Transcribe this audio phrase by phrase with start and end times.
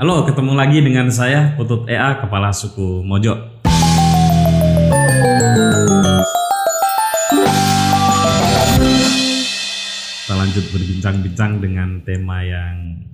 [0.00, 3.36] Halo, ketemu lagi dengan saya Putut EA, Kepala Suku Mojo.
[10.24, 13.04] Kita lanjut berbincang-bincang dengan tema yang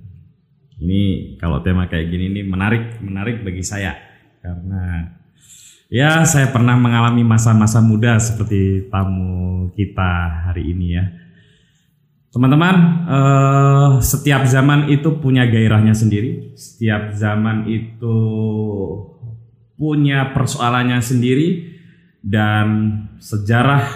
[0.79, 3.91] ini kalau tema kayak gini ini menarik, menarik bagi saya
[4.39, 5.11] karena
[5.91, 11.26] ya saya pernah mengalami masa-masa muda seperti tamu kita hari ini ya.
[12.37, 12.75] Teman-teman,
[13.09, 16.53] eh, setiap zaman itu punya gairahnya sendiri.
[16.53, 18.17] Setiap zaman itu
[19.73, 21.65] punya persoalannya sendiri
[22.21, 23.89] dan sejarah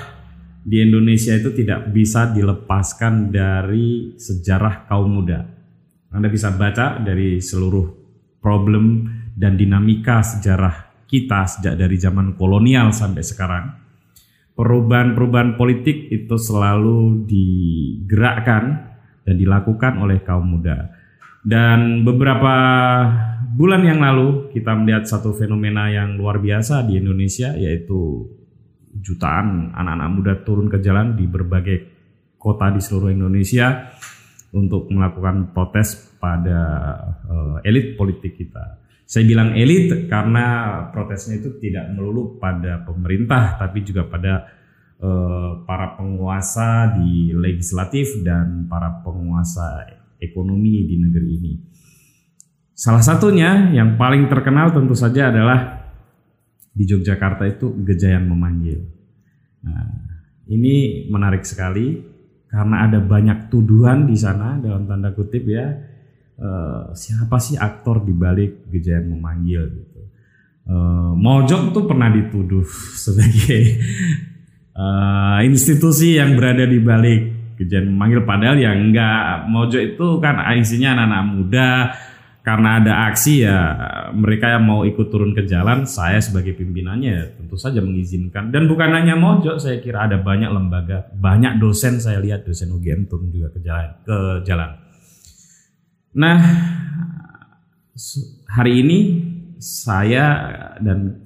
[0.65, 5.45] di Indonesia itu tidak bisa dilepaskan dari sejarah kaum muda.
[6.09, 7.93] Anda bisa baca dari seluruh
[8.41, 9.05] problem
[9.37, 13.80] dan dinamika sejarah kita sejak dari zaman kolonial sampai sekarang.
[14.51, 18.93] Perubahan-perubahan politik itu selalu digerakkan
[19.23, 20.91] dan dilakukan oleh kaum muda.
[21.41, 22.53] Dan beberapa
[23.55, 28.29] bulan yang lalu kita melihat satu fenomena yang luar biasa di Indonesia yaitu
[28.91, 31.77] jutaan anak-anak muda turun ke jalan di berbagai
[32.35, 33.93] kota di seluruh Indonesia
[34.51, 36.59] untuk melakukan protes pada
[37.29, 38.80] uh, elit politik kita.
[39.11, 44.47] Saya bilang elit karena protesnya itu tidak melulu pada pemerintah tapi juga pada
[45.03, 49.83] uh, para penguasa di legislatif dan para penguasa
[50.15, 51.53] ekonomi di negeri ini.
[52.71, 55.91] Salah satunya yang paling terkenal tentu saja adalah
[56.71, 58.79] di Yogyakarta itu Gejayan memanggil.
[59.67, 59.91] Nah,
[60.47, 61.99] ini menarik sekali
[62.47, 65.90] karena ada banyak tuduhan di sana dalam tanda kutip ya
[66.41, 70.01] uh, siapa sih aktor di balik Gejayan memanggil gitu.
[70.65, 72.65] Uh, Mojok tuh pernah dituduh
[73.05, 73.81] sebagai
[74.73, 77.21] uh, institusi yang berada di balik
[77.61, 79.45] Gejayan memanggil padahal ya enggak.
[79.47, 81.69] Mojok itu kan isinya anak-anak muda
[82.41, 83.57] karena ada aksi ya
[84.17, 88.49] mereka yang mau ikut turun ke jalan saya sebagai pimpinannya ya tentu saja mengizinkan.
[88.49, 93.05] Dan bukan hanya Mojo saya kira ada banyak lembaga banyak dosen saya lihat dosen UGM
[93.05, 94.73] turun juga ke jalan ke jalan
[96.11, 96.39] nah
[98.51, 98.99] hari ini
[99.61, 100.25] saya
[100.83, 101.17] dan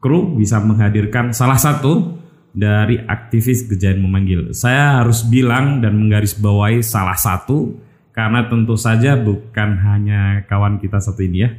[0.00, 2.16] kru bisa menghadirkan salah satu
[2.50, 7.78] dari aktivis Gejayan memanggil saya harus bilang dan menggarisbawahi salah satu
[8.10, 11.50] karena tentu saja bukan hanya kawan kita satu ini ya,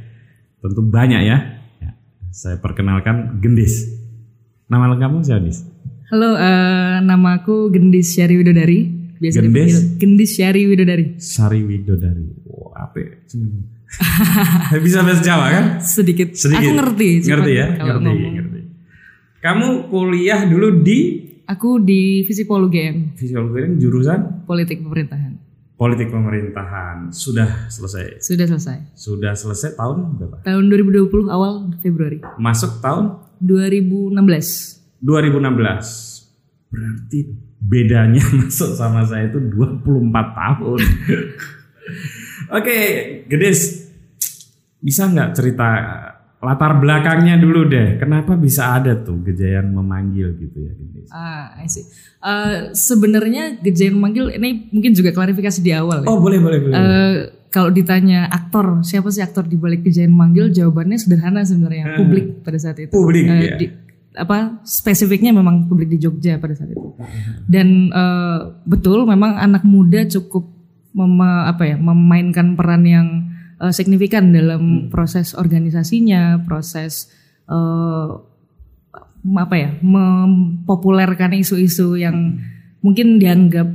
[0.60, 1.38] tentu banyak ya.
[1.82, 1.90] ya
[2.30, 3.88] saya perkenalkan Gendis.
[4.68, 5.66] Nama lengkapmu siapa Gendis?
[6.12, 9.01] Halo, uh, nama aku Gendis Syari Widodari.
[9.22, 9.74] Biasa Gendis?
[10.02, 11.06] Gendis Syari Widodari.
[11.22, 12.26] Syari Widodari.
[12.42, 12.98] Wow, apa?
[12.98, 13.14] Ya?
[14.84, 15.64] Bisa bahasa Jawa kan?
[15.78, 16.34] Sedikit.
[16.34, 16.74] Sedikit.
[16.74, 17.08] Aku ngerti.
[17.22, 17.66] Ngerti ya?
[17.78, 18.34] Ngerti, ngomong.
[18.34, 18.60] ngerti.
[19.38, 20.98] Kamu kuliah dulu di?
[21.46, 23.14] Aku di Visipol UGM.
[23.14, 24.42] Visipol UGM jurusan?
[24.42, 25.52] Politik pemerintahan
[25.82, 28.22] politik pemerintahan sudah selesai.
[28.22, 28.94] Sudah selesai.
[28.94, 30.38] Sudah selesai tahun berapa?
[30.46, 32.22] Tahun 2020 awal Februari.
[32.38, 34.14] Masuk tahun 2016.
[35.02, 36.70] 2016.
[36.70, 37.20] Berarti
[37.62, 40.80] bedanya masuk sama saya itu 24 tahun.
[42.58, 42.78] Oke,
[43.30, 43.90] Gedis.
[44.82, 45.68] Bisa nggak cerita
[46.42, 48.02] latar belakangnya dulu deh.
[48.02, 50.72] Kenapa bisa ada tuh Gejayan memanggil gitu ya?
[51.14, 51.86] Ah, I see.
[52.18, 56.02] Uh, Sebenarnya Gejayan memanggil ini mungkin juga klarifikasi di awal.
[56.02, 56.10] Ya.
[56.10, 56.74] Oh boleh boleh boleh.
[56.74, 57.14] Uh,
[57.46, 61.94] kalau ditanya aktor siapa sih aktor di balik Gejayan memanggil, jawabannya sederhana sebenarnya.
[61.94, 62.90] Uh, publik pada saat itu.
[62.90, 63.22] Publik.
[63.30, 63.54] Uh, ya.
[63.54, 63.66] di,
[64.12, 66.92] apa spesifiknya memang publik di Jogja pada saat itu.
[67.48, 70.44] Dan uh, betul memang anak muda cukup
[70.92, 73.08] mem, apa ya memainkan peran yang
[73.56, 74.88] uh, signifikan dalam hmm.
[74.92, 77.08] proses organisasinya, proses
[77.48, 78.20] uh,
[79.22, 82.82] apa ya, mempopulerkan isu-isu yang hmm.
[82.84, 83.68] mungkin dianggap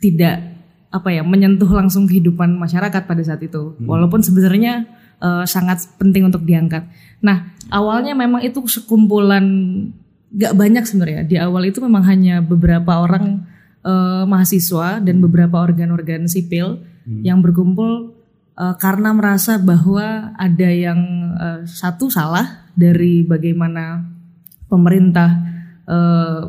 [0.00, 0.50] tidak
[0.90, 3.74] apa ya menyentuh langsung kehidupan masyarakat pada saat itu.
[3.78, 3.86] Hmm.
[3.86, 4.86] Walaupun sebenarnya
[5.20, 6.88] uh, sangat penting untuk diangkat.
[7.20, 9.44] Nah, awalnya memang itu sekumpulan
[10.32, 11.22] gak banyak sebenarnya.
[11.28, 13.44] Di awal itu memang hanya beberapa orang
[13.84, 17.22] uh, mahasiswa dan beberapa organ-organ sipil hmm.
[17.22, 18.16] yang berkumpul
[18.56, 21.00] uh, karena merasa bahwa ada yang
[21.36, 24.04] uh, satu salah dari bagaimana
[24.70, 25.30] pemerintah
[25.84, 26.42] uh,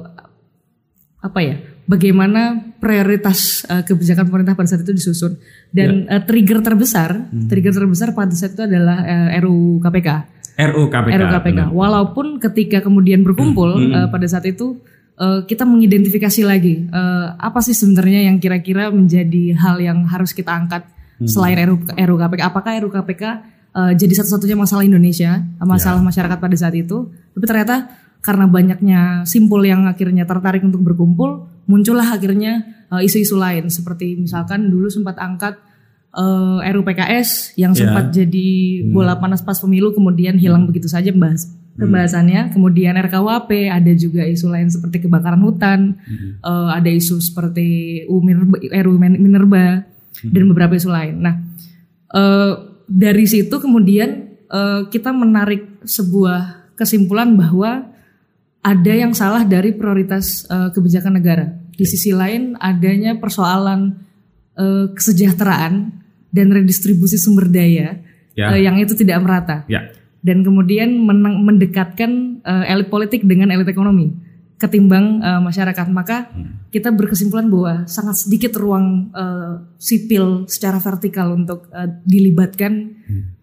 [1.21, 1.55] apa ya
[1.85, 5.37] bagaimana prioritas uh, kebijakan pemerintah pada saat itu disusun
[5.69, 6.17] dan ya.
[6.17, 7.45] uh, trigger terbesar hmm.
[7.45, 10.09] trigger terbesar pada saat itu adalah uh, RUU KPK
[10.57, 13.93] RUU KPK RUU KPK walaupun ketika kemudian berkumpul hmm.
[13.93, 14.81] uh, pada saat itu
[15.21, 20.49] uh, kita mengidentifikasi lagi uh, apa sih sebenarnya yang kira-kira menjadi hal yang harus kita
[20.49, 20.89] angkat
[21.21, 21.29] hmm.
[21.29, 22.41] selain RU, RUU KPK.
[22.41, 23.23] Apakah RUU KPK
[23.77, 26.07] uh, jadi satu-satunya masalah Indonesia, masalah yeah.
[26.09, 27.13] masyarakat pada saat itu?
[27.37, 27.75] Tapi ternyata
[28.21, 34.67] karena banyaknya simpul yang akhirnya tertarik untuk berkumpul, muncullah akhirnya isu isu-isu lain seperti misalkan
[34.67, 35.55] dulu sempat angkat
[36.11, 37.87] uh, RUPKS yang Ya.
[37.87, 41.47] sempat jadi bola panas pas pemilu kemudian hilang begitu saja membahas
[41.79, 42.51] pembahasannya.
[42.51, 45.95] Kemudian RKUHP ada juga isu lain seperti kebakaran hutan,
[46.43, 48.59] eh, ada isu seperti U Minerba,
[49.15, 49.87] Minerba
[50.21, 51.23] dan beberapa isu lain.
[51.23, 51.35] Nah,
[52.11, 52.51] eh,
[52.91, 57.87] dari situ kemudian eh, kita menarik sebuah kesimpulan bahwa
[58.61, 61.49] ada yang salah dari prioritas eh, kebijakan negara.
[61.73, 63.97] Di sisi lain adanya persoalan
[64.53, 65.73] eh, kesejahteraan
[66.29, 67.99] dan redistribusi sumber daya
[68.31, 68.47] Ya.
[68.55, 69.91] eh, yang itu tidak merata Ya.
[70.23, 71.03] dan kemudian
[71.43, 74.15] mendekatkan eh, elit politik dengan elit ekonomi
[74.55, 76.31] ketimbang eh, masyarakat maka
[76.71, 82.71] kita berkesimpulan bahwa sangat sedikit ruang eh, sipil secara vertikal untuk eh, dilibatkan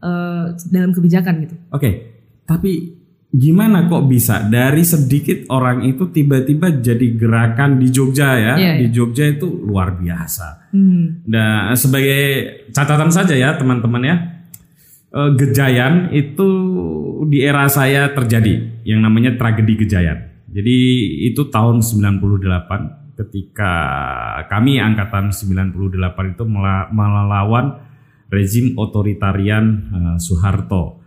[0.00, 1.56] eh, dalam kebijakan gitu.
[1.69, 1.91] Oke,
[2.49, 2.98] tapi
[3.28, 8.54] gimana kok bisa dari sedikit orang itu tiba-tiba jadi gerakan di Jogja ya?
[8.56, 10.72] Iya, di Jogja itu luar biasa.
[10.72, 11.28] Hmm.
[11.28, 12.20] Nah, sebagai
[12.72, 14.16] catatan saja ya teman-teman ya,
[15.12, 16.48] eh, Gejayan itu
[17.28, 20.48] di era saya terjadi yang namanya tragedi Gejayan.
[20.48, 20.76] Jadi
[21.28, 23.72] itu tahun 98 ketika
[24.48, 27.76] kami angkatan 98 itu mela- melawan
[28.32, 31.04] rezim otoritarian eh, Soeharto.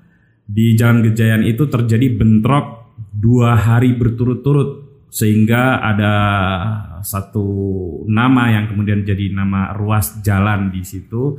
[0.52, 6.14] Di Jalan Gejayan itu terjadi bentrok dua hari berturut-turut sehingga ada
[7.04, 7.48] satu
[8.08, 11.36] nama yang kemudian jadi nama ruas jalan di situ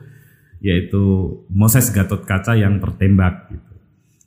[0.63, 1.03] yaitu
[1.51, 3.75] Moses Gatot Kaca yang tertembak gitu.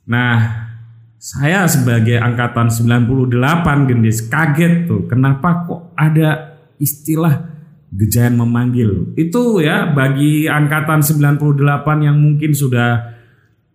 [0.06, 0.68] Nah,
[1.16, 7.50] saya sebagai angkatan 98 gendis kaget tuh kenapa kok ada istilah
[7.88, 9.16] gejayan memanggil.
[9.16, 11.56] Itu ya bagi angkatan 98
[12.04, 13.16] yang mungkin sudah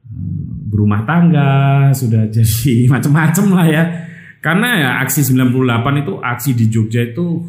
[0.05, 3.83] hmm, berumah tangga, sudah jadi macam-macam lah ya.
[4.41, 7.43] Karena ya aksi 98 itu aksi di Jogja itu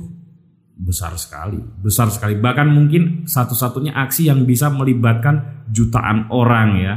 [0.76, 2.36] besar sekali, besar sekali.
[2.36, 6.94] Bahkan mungkin satu-satunya aksi yang bisa melibatkan jutaan orang ya.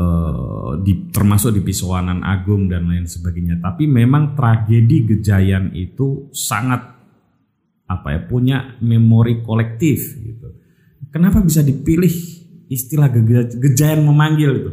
[0.00, 3.60] Eh, di termasuk di Pisowanan Agung dan lain sebagainya.
[3.60, 6.96] Tapi memang tragedi Gejayan itu sangat
[7.84, 10.56] apa ya punya memori kolektif gitu.
[11.12, 12.39] Kenapa bisa dipilih
[12.70, 14.70] istilah Ge- Gejayan memanggil itu?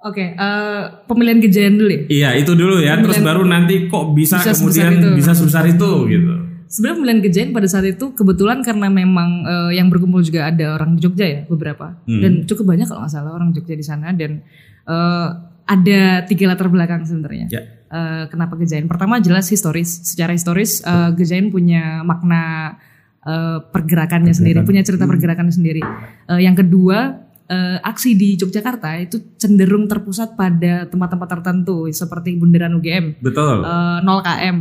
[0.00, 2.02] Oke, eh, pemilihan kejayaan dulu ya.
[2.06, 5.08] Iya itu dulu ya, terus baru nanti kok bisa, Bisa sebesar kemudian itu.
[5.16, 6.32] bisa sebesar itu gitu.
[6.66, 10.96] Sebenarnya pemilihan kejayaan pada saat itu kebetulan karena memang eh, yang berkumpul juga ada orang
[10.96, 12.20] Jogja ya beberapa Hmm.
[12.20, 14.44] dan cukup banyak kalau nggak salah orang Jogja di sana dan
[14.84, 15.28] eh,
[15.64, 17.48] ada tiga latar belakang sebenarnya.
[17.48, 17.62] Ya.
[17.86, 18.84] Eh, kenapa Gejayan?
[18.84, 20.04] Pertama jelas historis.
[20.04, 22.76] Secara historis eh, Gejayan punya makna
[23.24, 25.82] eh, pergerakannya sendiri, punya cerita pergerakannya sendiri.
[26.28, 32.72] Eh, yang kedua eh, aksi di Yogyakarta itu cenderung terpusat pada tempat-tempat tertentu seperti bundaran
[32.74, 33.60] UGM, Betul.
[33.60, 34.58] eh, 0 km,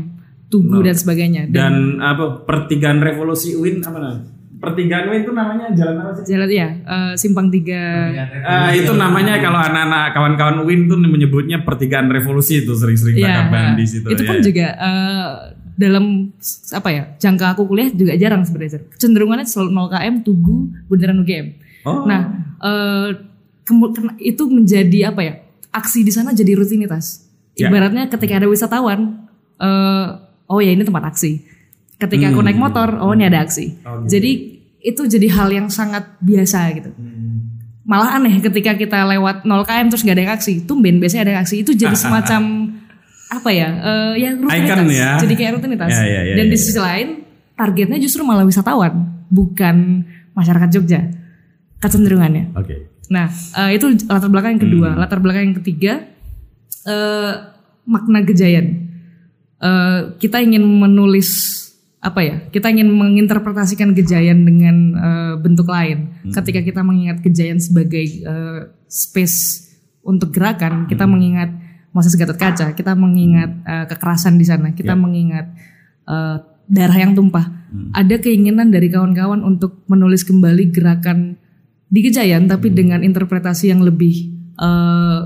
[0.47, 1.49] Tugu dan sebagainya.
[1.49, 4.29] Dan apa pertigaan revolusi UIN apa namanya?
[4.53, 6.23] Pertigaan UIN itu namanya jalan apa sih?
[6.29, 7.81] Jalan ya, eh, simpang tiga.
[8.45, 13.73] Ah, itu namanya kalau anak-anak kawan-kawan UIN tuh menyebutnya pertigaan revolusi itu sering-sering Iya, tangkapan
[13.73, 14.07] di situ.
[14.07, 14.43] itu pun ya.
[14.45, 15.27] juga eh,
[15.73, 16.29] dalam
[16.69, 18.85] apa ya jangka aku kuliah juga jarang sebenarnya.
[18.97, 21.47] Cenderungannya selalu 0 km, Tugu, bundaran UGM.
[21.83, 22.05] Oh.
[22.05, 22.21] Nah,
[22.61, 23.07] eh,
[24.21, 25.33] itu menjadi apa ya?
[25.73, 27.25] Aksi di sana jadi rutinitas.
[27.57, 27.69] Ya.
[27.69, 30.07] Ibaratnya ketika ada wisatawan, eh,
[30.49, 31.41] oh ya ini tempat aksi.
[31.97, 33.81] Ketika aku naik motor, oh ini ada aksi.
[33.81, 33.87] Hmm.
[33.87, 34.19] Oh, gitu.
[34.19, 34.31] Jadi
[34.83, 36.91] itu jadi hal yang sangat biasa gitu.
[36.93, 37.63] Hmm.
[37.83, 40.53] Malah aneh ketika kita lewat 0 km terus nggak ada yang aksi.
[40.67, 41.55] Tumben biasanya ada yang aksi.
[41.65, 42.41] Itu jadi semacam
[43.33, 43.69] apa ya?
[43.69, 44.69] eh, ya rutinitas.
[44.69, 45.11] Icon ya.
[45.17, 45.89] Jadi kayak rutinitas.
[45.89, 46.61] Ya, ya, ya, Dan di ya.
[46.61, 47.07] sisi lain
[47.53, 48.93] targetnya justru malah wisatawan,
[49.27, 51.01] bukan masyarakat Jogja.
[51.77, 52.55] Kecenderungannya.
[52.55, 52.89] Oke.
[53.09, 54.89] Nah, eh, itu latar belakang yang kedua.
[54.93, 54.99] Hmm.
[54.99, 55.93] Latar belakang yang ketiga,
[56.83, 57.33] eh,
[57.83, 58.87] makna gejayan.
[59.59, 61.51] Eh, kita ingin menulis
[61.99, 62.35] apa ya?
[62.47, 66.15] Kita ingin menginterpretasikan gejayan dengan eh, bentuk lain.
[66.23, 66.31] Hmm.
[66.31, 69.67] Ketika kita mengingat gejayan sebagai eh, space
[70.01, 71.11] untuk gerakan, kita Hmm.
[71.11, 71.49] mengingat
[71.93, 75.53] Moses Gatot Kaca, kita mengingat eh, kekerasan di sana, kita mengingat
[76.03, 77.45] eh, darah yang tumpah.
[77.69, 77.89] Hmm.
[77.91, 81.37] Ada keinginan dari kawan-kawan untuk menulis kembali gerakan
[81.87, 82.75] di Gejayan tapi Hmm.
[82.75, 85.19] dengan interpretasi yang lebih eh,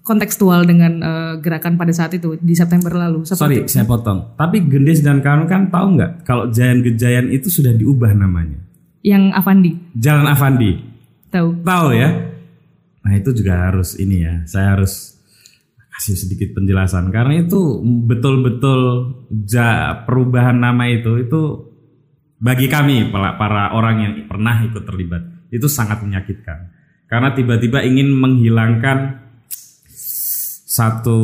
[0.00, 3.22] kontekstual dengan eh, gerakan pada saat itu di September lalu.
[3.22, 4.34] Sorry, Seperti saya potong.
[4.34, 8.58] Tapi Gendis dan kawan kan tahu nggak kalau Jayan Gejayan itu sudah diubah namanya.
[8.98, 10.74] yang Avandi Jalan Avandi.
[11.28, 11.62] tahu.
[11.62, 12.08] Tahu ya?
[12.98, 14.42] Nah itu juga harus ini ya.
[14.44, 15.17] Saya harus
[15.98, 18.80] kasih sedikit penjelasan karena itu betul-betul
[19.50, 21.40] ja, perubahan nama itu itu
[22.38, 26.70] bagi kami para, orang yang pernah ikut terlibat itu sangat menyakitkan
[27.10, 29.26] karena tiba-tiba ingin menghilangkan
[30.68, 31.20] satu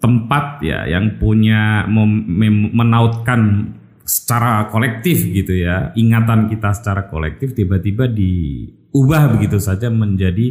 [0.00, 1.84] tempat ya yang punya
[2.72, 3.72] menautkan
[4.06, 10.46] secara kolektif gitu ya, ingatan kita secara kolektif tiba-tiba diubah begitu saja menjadi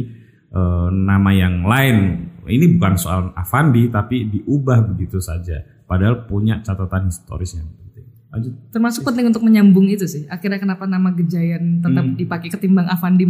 [0.52, 1.96] eh, nama yang lain.
[2.46, 5.62] Ini bukan soal Avandi tapi diubah begitu saja.
[5.86, 8.06] Padahal punya catatan historis yang penting.
[8.30, 8.52] Lanjut.
[8.74, 10.26] Termasuk penting untuk menyambung itu sih.
[10.26, 13.24] Akhirnya kenapa nama Gejayan tetap dipakai ketimbang Avandi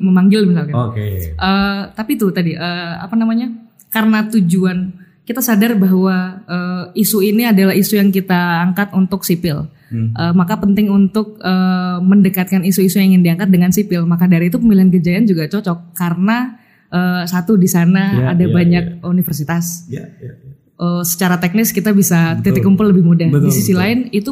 [0.00, 0.72] memanggil misalkan.
[0.72, 1.36] Oke.
[1.36, 3.52] Eh, tapi tuh tadi eh, apa namanya?
[3.92, 9.68] Karena tujuan kita sadar bahwa eh, isu ini adalah isu yang kita angkat untuk sipil.
[9.92, 10.16] Hmm.
[10.16, 14.08] Eh, maka penting untuk eh, mendekatkan isu-isu yang ingin diangkat dengan sipil.
[14.08, 16.61] Maka dari itu pemilihan Gejayan juga cocok karena
[16.92, 19.88] eh, satu di sana Ya, ada ya, banyak universitas.
[19.88, 20.52] Ya, ya, ya.
[20.76, 23.28] Eh, secara teknis kita bisa titik kumpul lebih mudah.
[23.28, 23.80] Betul, di sisi betul.
[23.80, 24.30] lain itu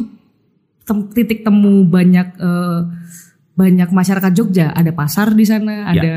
[0.83, 2.81] tem- titik temu banyak eh,
[3.51, 4.71] banyak masyarakat Jogja.
[4.71, 5.97] Ada pasar di sana, Ya.
[5.97, 6.11] ada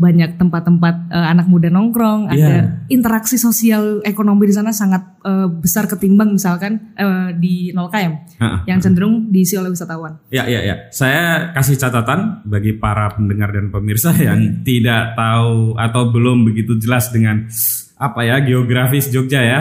[0.00, 2.48] banyak tempat-tempat eh, anak muda nongkrong, Ya.
[2.48, 2.52] ada
[2.88, 8.64] interaksi sosial ekonomi di sana sangat eh, besar ketimbang misalkan eh, di 0 km Ha-ha.
[8.64, 10.16] yang cenderung diisi oleh wisatawan.
[10.32, 10.88] Ya, ya, ya.
[10.88, 17.12] Saya kasih catatan bagi para pendengar dan pemirsa yang tidak tahu atau belum begitu jelas
[17.12, 17.44] dengan
[18.00, 19.60] apa ya geografis Jogja ya.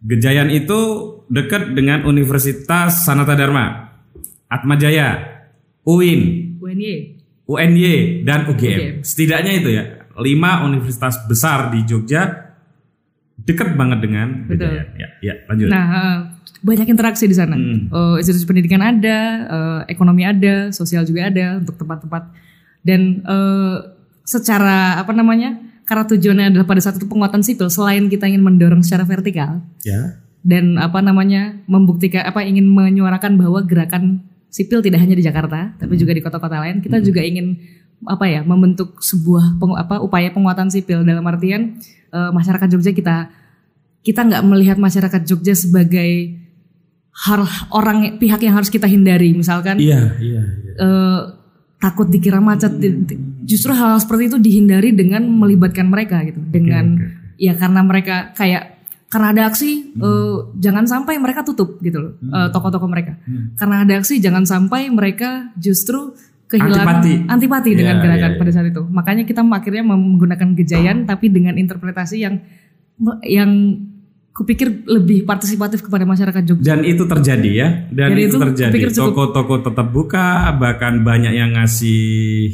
[0.00, 0.80] Gejayan itu
[1.28, 3.88] dekat dengan Universitas Sanata Dharma,
[4.48, 5.20] Atmajaya,
[5.84, 7.19] UIN, UNY.
[7.50, 8.78] UNY dan UGM.
[8.78, 8.94] UGM.
[9.02, 9.84] Setidaknya itu ya,
[10.22, 12.54] lima universitas besar di Jogja
[13.40, 14.86] dekat banget dengan Betul.
[14.94, 15.68] Ya, ya, lanjut.
[15.72, 16.16] Nah, eh,
[16.60, 17.56] banyak interaksi di sana.
[17.56, 17.88] Hmm.
[17.90, 22.30] Eh, institusi pendidikan ada, eh, ekonomi ada, sosial juga ada untuk tempat-tempat.
[22.84, 23.76] Dan eh,
[24.22, 25.56] secara apa namanya?
[25.88, 30.22] Karena tujuannya adalah pada saat itu penguatan sipil, selain kita ingin mendorong secara vertikal ya.
[30.46, 35.94] dan apa namanya membuktikan apa ingin menyuarakan bahwa gerakan sipil tidak hanya di Jakarta, tapi
[35.94, 36.82] juga di kota-kota lain.
[36.82, 37.54] Kita juga ingin
[38.02, 41.76] apa ya membentuk sebuah pengu- apa upaya penguatan sipil dalam artian
[42.10, 43.28] eh, masyarakat Jogja kita
[44.00, 46.40] kita nggak melihat masyarakat Jogja sebagai
[47.28, 50.72] hal orang pihak yang harus kita hindari misalkan Iya, iya, iya.
[50.80, 51.20] eh,
[51.76, 56.96] takut dikira macet Di- di- justru hal, seperti itu dihindari dengan melibatkan mereka gitu dengan
[57.36, 58.79] ya karena mereka kayak
[59.10, 63.18] karena ada aksi eh, jangan sampai mereka tutup gitu loh eh, toko-toko mereka
[63.58, 66.14] karena ada aksi jangan sampai mereka justru
[66.50, 67.14] kehilangan Antipati.
[67.30, 71.58] antipati dengan Iya, gerakan iya, pada saat itu makanya kita akhirnya menggunakan gejayan tapi dengan
[71.58, 72.42] interpretasi yang
[73.26, 73.50] yang
[74.30, 78.78] kupikir lebih partisipatif kepada masyarakat Jogja Dan itu terjadi ya, dan, Dan itu, itu terjadi.
[78.94, 82.48] Toko-toko tetap buka, bahkan banyak yang ngasih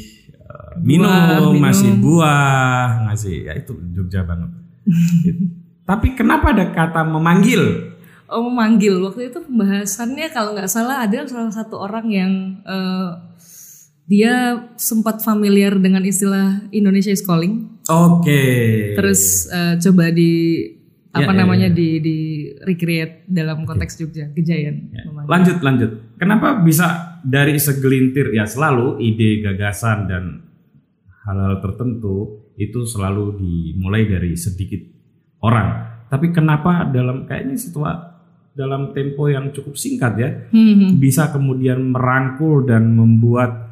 [0.50, 1.62] uh, minum, Buah, minum.
[1.62, 4.50] ngasih buah, ngasih ya itu Jogja banget.
[5.86, 7.94] Tapi kenapa ada kata memanggil?
[8.26, 12.32] Oh memanggil waktu itu pembahasannya kalau nggak salah ada salah satu orang yang
[12.66, 13.10] eh,
[14.10, 18.42] dia sempat familiar dengan istilah Indonesia is calling Oke.
[18.98, 20.58] terus eh, coba di
[21.14, 21.76] apa Ya, ya, namanya ya.
[21.78, 22.16] di di
[22.66, 25.30] recreate dalam konteks Jogja Gejayan Ya, memanggil.
[25.30, 25.90] Lanjut, lanjut.
[26.18, 26.86] Kenapa bisa
[27.22, 30.24] dari segelintir ya selalu ide gagasan dan
[31.30, 34.95] hal-hal tertentu itu selalu dimulai dari sedikit
[35.42, 35.84] orang.
[36.06, 38.16] Tapi kenapa dalam kayaknya situa
[38.56, 40.90] dalam tempo yang cukup singkat ya Hmm, hmm.
[40.96, 43.68] bisa kemudian merangkul dan membuat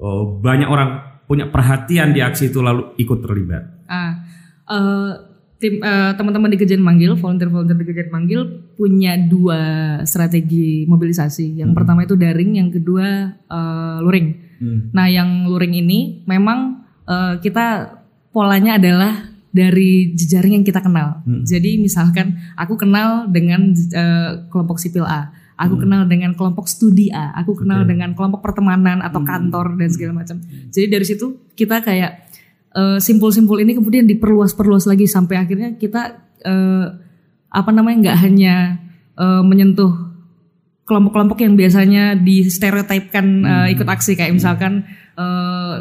[0.00, 3.84] oh, banyak orang punya perhatian di aksi itu lalu ikut terlibat.
[3.90, 4.24] Ah,
[4.72, 5.12] eh,
[5.58, 8.40] tim eh, teman-teman di Gejayan Manggil, volunteer-volunteer di Gejayan Manggil
[8.78, 9.60] punya dua
[10.06, 11.60] strategi mobilisasi.
[11.60, 14.28] Yang pertama itu daring, yang kedua eh, luring.
[14.62, 14.80] Hmm.
[14.94, 17.98] Nah, yang luring ini memang eh, kita
[18.30, 21.24] polanya adalah dari jejaring yang kita kenal.
[21.48, 27.32] Jadi misalkan aku kenal dengan eh, kelompok sipil A, aku kenal dengan kelompok studi A,
[27.32, 30.36] aku kenal dengan kelompok pertemanan atau kantor dan segala macam.
[30.68, 32.28] Jadi dari situ kita kayak
[32.76, 36.86] eh, simpul-simpul ini kemudian diperluas-perluas lagi sampai akhirnya kita eh,
[37.48, 38.54] apa namanya nggak hanya
[39.16, 40.06] eh, menyentuh
[40.86, 44.14] kelompok-kelompok yang biasanya di stereotipkan eh, ikut aksi.
[44.20, 44.84] Kayak misalkan
[45.16, 45.76] eh,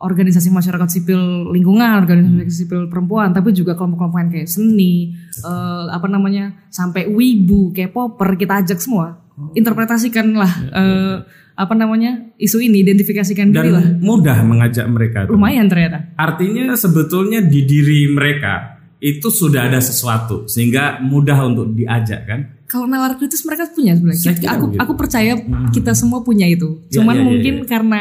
[0.00, 5.12] organisasi masyarakat sipil lingkungan, organisasi sipil perempuan, tapi juga kelompok-kelompok kayak seni,
[5.44, 9.20] eh, apa namanya sampai wibu, kayak popper kita ajak semua,
[9.52, 11.16] interpretasikanlah eh,
[11.52, 15.28] apa namanya isu ini, identifikasikan Dan diri lah, mudah mengajak mereka.
[15.28, 16.16] lumayan ternyata.
[16.16, 22.40] Artinya sebetulnya di diri mereka itu sudah ada sesuatu sehingga mudah untuk diajak kan.
[22.64, 24.32] Kalau nalar kritis mereka punya sebenarnya.
[24.56, 24.80] Aku begitu.
[24.80, 25.32] aku percaya
[25.74, 26.80] kita semua punya itu.
[26.88, 28.00] Ya, Cuman ya, ya, mungkin karena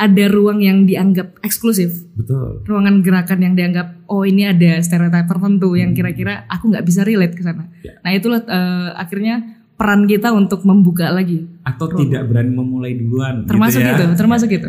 [0.00, 2.64] ada ruang yang dianggap eksklusif, Betul.
[2.64, 7.36] ruangan gerakan yang dianggap oh ini ada stereotip tertentu yang kira-kira aku nggak bisa relate
[7.36, 7.68] ke sana.
[7.84, 8.00] Ya.
[8.00, 11.44] Nah itulah eh, akhirnya peran kita untuk membuka lagi.
[11.62, 13.44] Atau tidak berani memulai duluan.
[13.44, 13.96] Termasuk gitu ya.
[14.00, 14.68] itu, termasuk itu,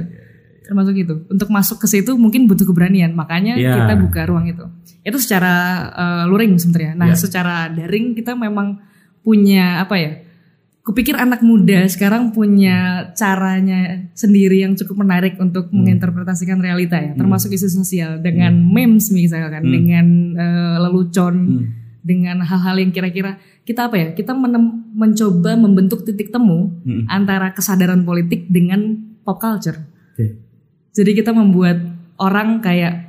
[0.64, 1.16] termasuk itu.
[1.28, 3.16] Untuk masuk ke situ mungkin butuh keberanian.
[3.16, 3.76] Makanya Ya.
[3.76, 4.68] kita buka ruang itu.
[5.04, 5.54] Itu secara
[5.96, 6.94] eh, luring sebenarnya.
[7.00, 7.16] Nah Ya.
[7.16, 8.84] secara daring kita memang
[9.24, 10.12] punya apa ya?
[10.82, 17.54] Kupikir anak muda sekarang punya caranya sendiri yang cukup menarik untuk menginterpretasikan realita ya, termasuk
[17.54, 21.70] isu sosial dengan memes misalkan, dengan eh, lelucon,
[22.02, 24.08] dengan hal-hal yang kira-kira kita apa ya?
[24.18, 27.06] Kita menem- mencoba membentuk titik temu Hmm.
[27.06, 29.78] antara kesadaran politik dengan pop culture.
[30.18, 30.42] Oke.
[30.92, 31.78] Jadi kita membuat
[32.18, 33.06] orang kayak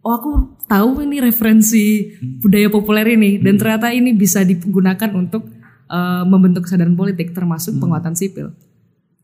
[0.00, 0.30] oh aku
[0.64, 2.08] tahu ini referensi
[2.40, 5.59] budaya populer ini dan ternyata ini bisa digunakan untuk
[5.90, 8.54] eh, membentuk kesadaran politik termasuk penguatan sipil.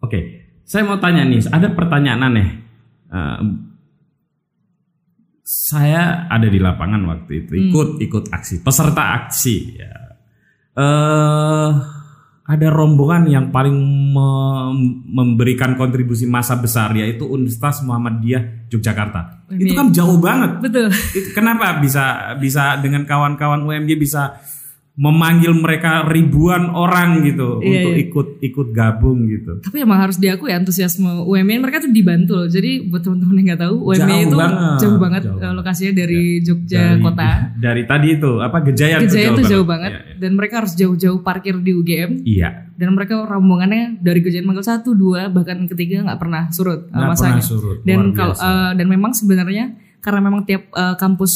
[0.02, 2.48] Oke, saya mau tanya nih, ada pertanyaan aneh.
[3.06, 3.40] Eh,
[5.46, 9.56] saya ada di lapangan waktu itu, ikut ikut aksi, peserta aksi.
[9.78, 9.94] Ya.
[10.76, 11.70] Eh,
[12.46, 13.74] ada rombongan yang paling
[14.14, 19.50] mem- memberikan kontribusi masa besar yaitu Universitas Muhammadiyah Yogyakarta.
[19.50, 20.62] Itu kan jauh banget.
[20.62, 20.86] Betul.
[20.90, 24.38] Itu kenapa bisa bisa dengan kawan-kawan UMY bisa
[24.96, 28.02] memanggil mereka ribuan orang gitu Iya, untuk iya.
[28.02, 29.60] ikut ikut gabung gitu.
[29.60, 32.48] Tapi emang harus diakui antusiasme UMY mereka tuh di Bantul.
[32.48, 34.56] Jadi buat teman-teman yang nggak tahu, UMY Jauh itu banget.
[34.78, 37.28] jauh banget Jauh eh, lokasinya dari Jogja Dari- kota.
[37.66, 40.14] Dari tadi itu apa Gejayan Gejaya itu jauh banget Iya, iya.
[40.16, 44.80] dan mereka harus jauh-jauh parkir di UGM Iya, dan mereka rombongannya dari Gejayan Manggal 1,
[44.82, 44.96] 2
[45.28, 47.32] bahkan ketiga nggak pernah surut eh, nggak masanya.
[47.34, 47.76] pernah surut.
[47.82, 49.64] Dan kalau eh, dan memang sebenarnya
[49.98, 51.32] karena memang tiap eh, kampus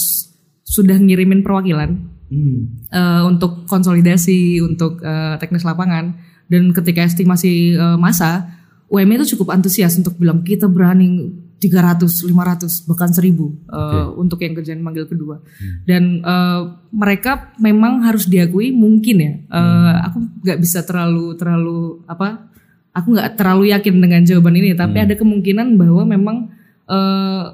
[0.63, 2.87] sudah ngirimin perwakilan Hmm.
[2.95, 6.15] eh, untuk konsolidasi untuk eh, teknis lapangan.
[6.47, 8.55] Dan ketika estimasi eh, masa
[8.91, 14.55] UMY itu cukup antusias untuk bilang kita berani 300, 500 bahkan 1000 eh, untuk yang
[14.55, 15.43] kerjaan manggil kedua.
[15.83, 16.61] Dan eh,
[16.95, 22.47] mereka memang harus diakui mungkin ya eh, aku nggak bisa terlalu terlalu apa
[22.95, 24.79] aku nggak terlalu yakin dengan jawaban ini.
[24.79, 26.37] Tapi ada kemungkinan bahwa memang
[26.87, 27.45] eh,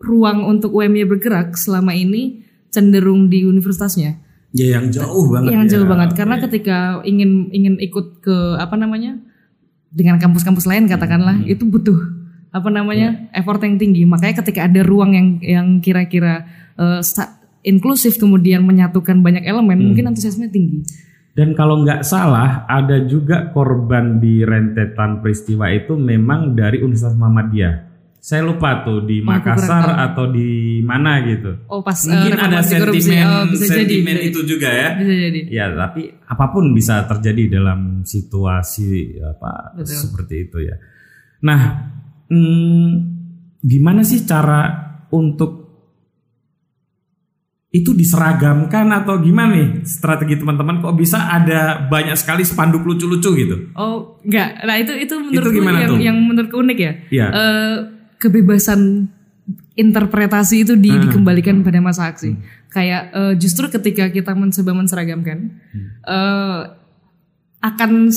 [0.00, 4.16] ruang untuk UMY bergerak selama ini cenderung di universitasnya
[4.50, 5.50] Ya yang jauh banget.
[5.52, 5.70] yang ya.
[5.70, 9.14] jauh banget karena ketika ingin ingin ikut ke apa namanya
[9.88, 11.46] dengan kampus-kampus lain katakanlah Hmm.
[11.46, 11.98] itu butuh
[12.50, 16.46] apa namanya effort yang tinggi makanya ketika ada ruang yang yang kira-kira
[17.00, 19.86] sta- inklusif kemudian menyatukan banyak elemen Hmm.
[19.88, 20.82] mungkin antusiasme tinggi
[21.30, 27.74] Dan kalau nggak salah ada juga korban di rentetan peristiwa itu memang dari Universitas Muhammadiyah.
[28.20, 30.48] Saya lupa tuh di Oh, Makassar atau di
[30.80, 31.56] mana gitu.
[31.66, 33.00] oh pas eh, Mungkin ada reformasi korupsi.
[33.02, 34.88] sentimen Oh, bisa jadi sentimen bisa, itu juga ya.
[34.94, 39.96] bisa jadi Ya, tapi apa pun bisa terjadi dalam situasi apa Betul.
[39.96, 40.76] seperti itu ya.
[41.40, 41.60] Nah,
[42.26, 42.88] hmm,
[43.58, 44.68] gimana sih cara
[45.08, 45.60] untuk
[47.70, 53.56] itu diseragamkan atau gimana nih strategi teman-teman kok bisa ada banyak sekali spanduk lucu-lucu gitu?
[53.72, 55.98] oh enggak nah itu itu menurutku gimana yang tuh?
[56.02, 57.26] yang menurutku unik ya Iya.
[57.30, 57.74] Eh,
[58.20, 59.08] kebebasan
[59.74, 61.08] interpretasi itu di- Hmm.
[61.08, 62.36] dikembalikan pada masa aksi.
[62.68, 65.38] Kayak eh, justru ketika kita mencoba menseragamkan,
[65.72, 65.88] Hmm.
[66.04, 66.60] eh,
[67.60, 68.12] akan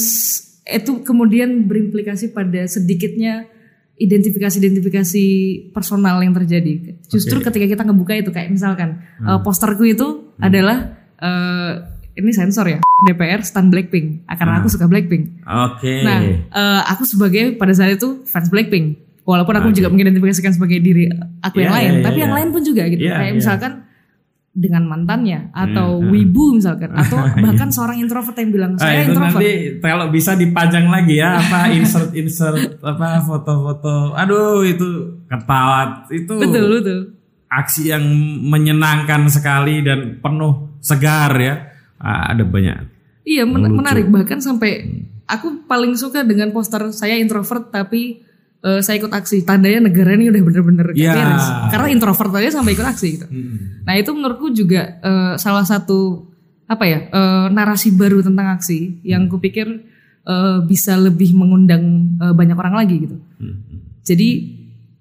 [0.63, 3.47] itu kemudian berimplikasi pada sedikitnya
[3.93, 5.25] identifikasi-identifikasi
[5.71, 6.97] personal yang terjadi.
[7.07, 9.27] Justru ketika kita ngebuka itu kayak misalkan Hmm.
[9.29, 11.71] eh, posterku itu adalah eh,
[12.13, 14.75] ini sensor ya DPR stand Blackpink karena aku Hmm.
[14.75, 15.39] suka Blackpink.
[15.47, 16.03] Oke.
[16.03, 18.99] Nah, eh, aku sebagai pada saat itu fans Blackpink.
[19.23, 19.77] Walaupun aku Oke.
[19.77, 21.07] juga mengidentifikasikan sebagai diri
[21.39, 22.38] aku yang Iya, lain, iya, tapi iya, yang iya.
[22.38, 23.01] lain pun juga gitu.
[23.01, 23.39] Iya, Kayak iya.
[23.39, 23.71] misalkan
[24.53, 29.33] dengan mantannya atau Hmm, wibu misalkan atau bahkan seorang introvert yang bilang Ah, saya introvert.
[29.33, 34.13] nanti kalau bisa dipajang lagi ya apa insert insert apa foto-foto.
[34.13, 34.86] Aduh itu
[35.25, 36.99] ketawa itu Betul, betul.
[37.49, 38.03] aksi yang
[38.43, 41.55] menyenangkan sekali dan penuh segar ya.
[41.95, 42.91] Ah, ada banyak.
[43.23, 45.07] Iya, men- menarik bahkan sampai Hmm.
[45.25, 48.19] aku paling suka dengan poster saya introvert tapi
[48.63, 49.43] eh, saya ikut aksi.
[49.43, 51.13] Tandanya negara ini udah bener-bener kayak Ya.
[51.13, 51.45] beres.
[51.69, 53.28] Karena introvert aja sampai ikut aksi gitu.
[53.28, 53.84] Hmm.
[53.84, 56.32] Nah itu menurutku juga eh, salah satu
[56.63, 59.67] apa ya eh, narasi baru tentang aksi yang kupikir
[60.23, 61.84] eh, bisa lebih mengundang
[62.17, 63.17] eh, banyak orang lagi gitu.
[64.02, 64.30] Jadi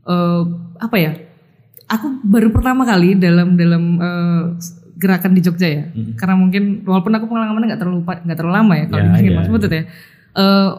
[0.03, 0.43] eh,
[0.77, 1.13] apa ya?
[1.87, 4.45] Aku baru pertama kali dalam dalam eh,
[4.97, 8.85] gerakan di Jogja ya, karena mungkin walaupun aku pengalamannya nggak terlalu nggak terlalu lama ya
[8.87, 9.83] kalau Ya, dibandingin ya, Mas Putut ya.
[10.33, 10.71] Eh,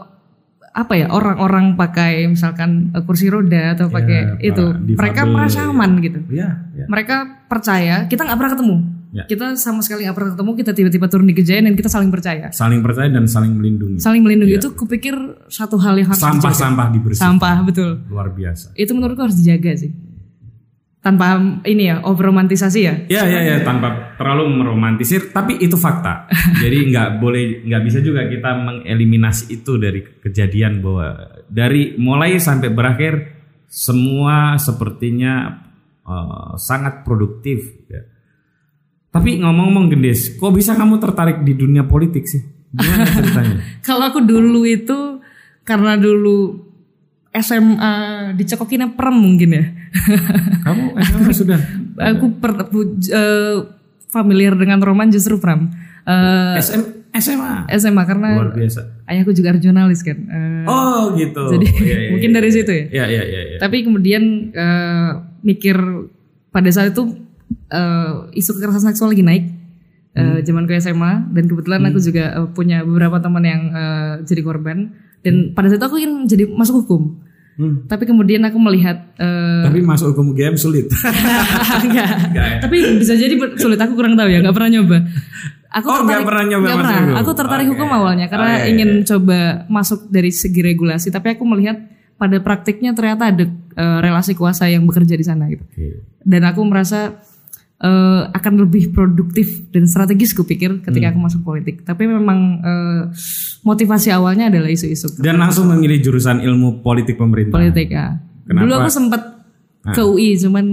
[0.74, 5.60] apa ya orang-orang pakai misalkan eh, kursi roda atau pakai Pak, itu mereka difabel, merasa
[5.64, 6.86] aman gitu Ya, ya.
[6.88, 8.78] mereka percaya kita nggak pernah ketemu
[9.14, 9.22] Ya.
[9.24, 12.50] kita sama sekali nggak pernah ketemu kita tiba-tiba turun di kejadian dan kita saling percaya
[12.50, 14.02] Saling percaya dan saling melindungi.
[14.02, 15.14] saling melindungi itu kupikir
[15.46, 16.42] satu hal yang harus dijaga.
[16.42, 17.38] Sampah-sampah dibersihkan.
[17.38, 18.74] sampah betul Luar biasa.
[18.74, 19.94] itu menurutku harus dijaga sih
[21.04, 21.36] tanpa
[21.68, 26.32] ini ya over romantisasi ya Ya ya ya tanpa terlalu meromantisir tapi itu fakta.
[26.64, 32.72] Jadi nggak boleh nggak bisa juga kita mengeliminasi itu dari kejadian bahwa dari mulai sampai
[32.72, 33.14] berakhir
[33.68, 35.60] semua sepertinya
[36.08, 37.84] eh, sangat produktif.
[37.92, 38.08] Ya.
[39.14, 42.42] Tapi ngomong-ngomong Gendis, kok bisa kamu tertarik di dunia politik sih?
[42.74, 43.58] Gimana ceritanya?
[43.84, 45.20] Kalau aku dulu itu
[45.68, 46.73] karena dulu
[47.34, 47.94] SMA
[48.34, 49.66] dicekokinnya perem mungkin ya.
[50.62, 51.60] Kamu SMA sudah
[52.14, 52.52] aku per,
[53.10, 53.58] eh,
[54.08, 55.74] familiar dengan roman justru Pram.
[56.06, 56.82] Eh, SM,
[57.16, 57.66] SMA.
[57.74, 59.06] SMA karena Luar biasa.
[59.06, 60.18] ayahku juga jurnalis kan.
[60.20, 61.42] Eh, Oh gitu.
[61.50, 62.38] jadi Iya, iya, mungkin iya.
[62.38, 62.86] dari situ ya.
[62.92, 63.42] Iya iya iya.
[63.50, 63.58] iya.
[63.58, 65.10] Tapi kemudian eh,
[65.42, 65.76] mikir
[66.50, 67.18] pada saat itu
[67.68, 69.46] eh, isu kekerasan seksual lagi naik.
[70.14, 74.46] eh, zaman ke SMA dan kebetulan aku juga eh, punya beberapa teman yang eh, jadi
[74.46, 74.94] korban
[75.26, 77.18] dan pada saat itu aku ingin jadi masuk hukum.
[77.54, 77.86] Hmm.
[77.86, 80.90] Tapi kemudian aku melihat eh, Tapi masuk hukum UGM sulit.
[81.86, 82.08] enggak.
[82.30, 82.58] Enggak ya?
[82.66, 84.98] Tapi bisa jadi sulit aku kurang tahu ya, nggak pernah nyoba.
[85.74, 86.98] Aku Oh, nggak pernah nyoba masuk pernah.
[87.00, 87.16] hukum?
[87.18, 87.72] Aku tertarik Oke.
[87.74, 89.38] hukum awalnya karena Oh, iya, iya, ingin coba
[89.68, 91.78] masuk dari segi regulasi, tapi aku melihat
[92.14, 95.62] pada praktiknya ternyata ada eh, relasi kuasa yang bekerja di sana gitu.
[95.64, 96.06] Oke.
[96.22, 97.22] Dan aku merasa
[97.84, 101.14] eh, akan lebih produktif dan strategis kupikir ketika Hmm.
[101.14, 101.84] aku masuk politik.
[101.84, 103.02] Tapi memang eh,
[103.62, 107.54] motivasi awalnya adalah isu-isu Dan langsung memilih jurusan ilmu politik pemerintah.
[107.54, 108.18] politik ya.
[108.44, 108.62] Kenapa?
[108.62, 109.22] Dulu aku sempat
[109.86, 110.66] ke UI cuman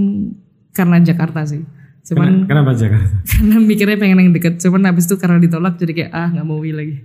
[0.71, 1.63] karena Jakarta sih.
[2.03, 3.11] Cuman Kenapa Jakarta?
[3.29, 6.59] karena mikirnya pengen yang deket cuman habis itu karena ditolak jadi kayak ah nggak mau
[6.59, 6.97] UI lagi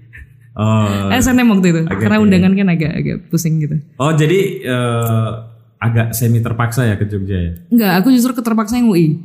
[0.56, 1.12] Oh.
[1.12, 5.32] eh SNM waktu itu karena undangan kan agak agak pusing gitu Oh jadi eh,
[5.78, 7.52] agak semi terpaksa ya ke Jogja ya?
[7.68, 9.20] Enggak, aku justru keterpaksa yang UI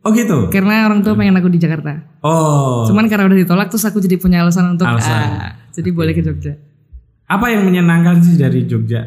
[0.00, 0.48] Oh gitu.
[0.48, 2.84] karena orang tua pengen aku di Jakarta Oh.
[2.84, 5.12] cuman karena udah ditolak terus aku jadi punya alasan untuk Alasan.
[5.30, 6.56] ah, jadi boleh ke Jogja
[7.26, 9.06] Apa yang menyenangkan sih dari Jogja?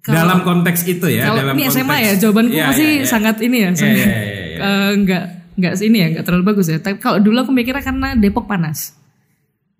[0.00, 1.78] Kalau- dalam konteks itu ya, kalau dalam ini konteks.
[1.78, 3.04] SMA ya jawabanku Iya, pasti iya, iya.
[3.04, 4.58] sangat ini ya Iya, sangat iya, iya, iya.
[4.58, 8.08] eh, enggak enggak ini ya enggak terlalu bagus ya tapi kalau dulu aku mikirnya karena
[8.12, 8.97] Depok panas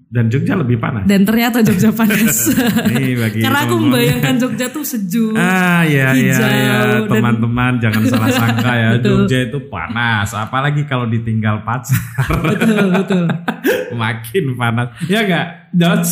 [0.09, 1.05] Dan Jogja lebih panas.
[1.05, 2.49] dan ternyata Jogja panas.
[3.21, 8.03] Bagi karena aku membayangkan Jogja tuh sejuk Ah ya ya hijau, ya dan- teman-teman jangan
[8.09, 8.89] salah sangka ya.
[8.97, 10.33] Jogja itu panas.
[10.33, 12.01] Apalagi kalau ditinggal pacar
[12.41, 13.25] betul betul.
[14.01, 14.89] Makin panas.
[15.05, 16.11] Ya enggak Dots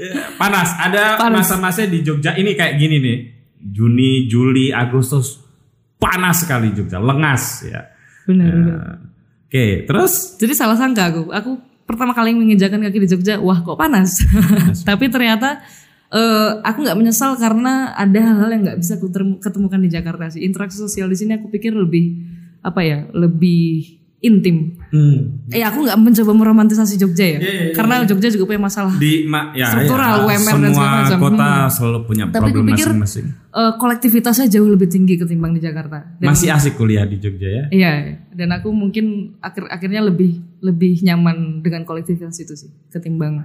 [0.00, 0.72] Ya, panas.
[0.78, 3.18] Ada masa-masa di Jogja ini kayak gini nih.
[3.62, 5.38] Juni Juli Agustus
[5.96, 6.98] panas sekali Jogja.
[6.98, 7.84] Lengas ya.
[8.24, 8.56] Benar Ya.
[8.56, 8.96] benar.
[9.44, 10.12] Oke terus?
[10.36, 11.28] Jadi salah sangka aku.
[11.30, 11.52] Aku
[11.92, 14.24] pertama kali menginjakan kaki di Jogja, wah kok panas.
[14.88, 15.60] Tapi ternyata
[16.08, 18.96] eh, aku nggak menyesal karena ada hal-hal yang nggak bisa
[19.38, 20.40] ketemukan di Jakarta sih.
[20.40, 22.16] Interaksi sosial di sini aku pikir lebih
[22.60, 23.84] apa ya, lebih
[24.20, 24.78] intim.
[24.88, 27.74] hmm, Eh aku nggak mencoba meromantisasi Jogja ya, Iya, iya, iya.
[27.74, 28.94] karena Jogja juga punya masalah.
[28.94, 31.18] di ma, ya, Struktural, ya, UMR dan semua segala macam.
[31.18, 31.66] kota Hmm.
[31.68, 36.06] selalu punya Tapi problem masing-masing eh, kolektivitasnya jauh lebih tinggi ketimbang di Jakarta.
[36.14, 37.92] Dan- masih asik kuliah di Jogja ya Iya,
[38.30, 39.06] dan aku mungkin
[39.40, 43.42] akhir akhirnya lebih lebih nyaman dengan kolektivitas itu sih ketimbang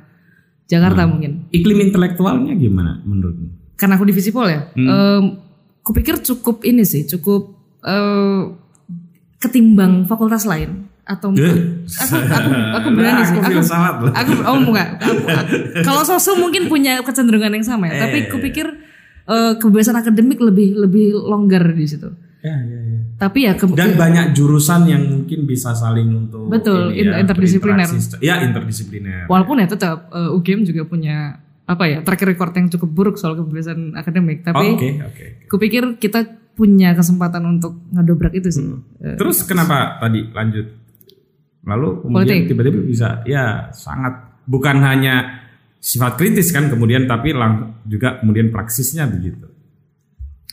[0.66, 1.50] Jakarta mungkin.
[1.50, 4.88] iklim intelektualnya gimana menurutmu Karena aku di Visipol ya, Hmm.
[4.88, 5.24] em,
[5.82, 8.42] kupikir cukup ini sih, cukup eh,
[9.38, 11.86] ketimbang fakultas lain atau Eh.
[11.88, 13.38] aku aku aku berani Nah, sih.
[13.38, 14.90] aku Aku, aku oh enggak.
[15.40, 18.28] Aku, kalau sosok mungkin punya kecenderungan yang sama ya, tapi Eh.
[18.28, 18.66] kupikir
[19.26, 22.10] eh, kebebasan akademik lebih lebih longgar di situ.
[22.40, 22.87] ya, ya, ya.
[23.18, 27.90] Tapi ya ke, dan banyak jurusan yang mungkin bisa saling untuk Betul, ini in- interdisipliner.
[28.22, 29.26] ya interdisipliner.
[29.26, 33.34] Walaupun ya tetap uh, UGM juga punya apa ya track record yang cukup buruk soal
[33.34, 38.66] kebebasan akademik, tapi oke oke kupikir kita punya kesempatan untuk ngedobrak itu sih.
[39.02, 40.68] Eh, terus kenapa tadi lanjut?
[41.66, 45.44] Lalu kemudian tiba-tiba bisa ya sangat bukan hanya
[45.82, 49.50] sifat kritis kan kemudian tapi lang juga kemudian praksisnya begitu.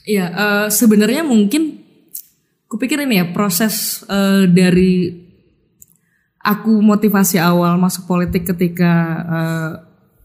[0.04, 1.83] Iya, eh, sebenarnya mungkin
[2.74, 5.22] kupikir ini ya proses eh, dari
[6.42, 8.92] aku motivasi awal masuk politik ketika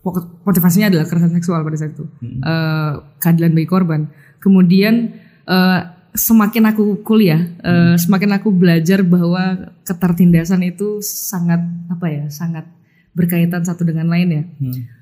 [0.01, 2.05] pokok- motivasinya adalah kekerasan seksual pada saat itu,
[2.41, 4.01] Eh, keadilan bagi korban.
[4.41, 5.13] Kemudian
[5.45, 5.79] eh,
[6.11, 12.65] semakin aku kuliah, eh, semakin aku belajar bahwa ketertindasan itu sangat apa ya, sangat
[13.13, 14.43] berkaitan satu dengan lain ya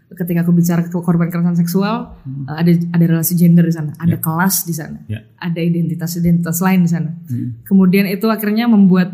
[0.08, 2.16] ketika aku bicara ke korban kekerasan seksual
[2.48, 5.20] uh, ada ada relasi gender di sana, ada kelas di sana, Ya.
[5.36, 7.12] ada identitas-identitas lain di sana.
[7.64, 9.12] Kemudian itu akhirnya membuat